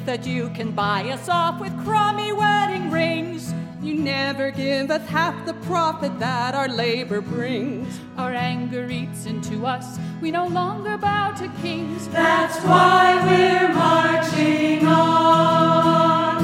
[0.08, 3.54] that you can buy us off with crummy wedding rings.
[3.82, 8.00] You never give us half the profit that our labor brings.
[8.18, 10.00] Our anger eats into us.
[10.22, 12.08] We no longer bow to kings.
[12.08, 16.38] That's why we're marching on.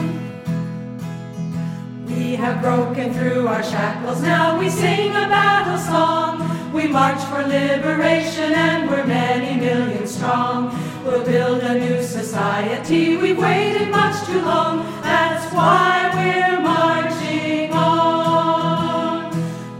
[2.06, 6.53] We have broken through our shackles, now we sing a battle song.
[6.74, 10.74] We march for liberation and we're many millions strong.
[11.06, 13.16] We'll build a new society.
[13.16, 14.80] We've waited much too long.
[15.04, 19.36] That's why we're marching on.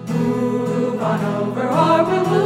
[0.08, 2.43] Move on over or we'll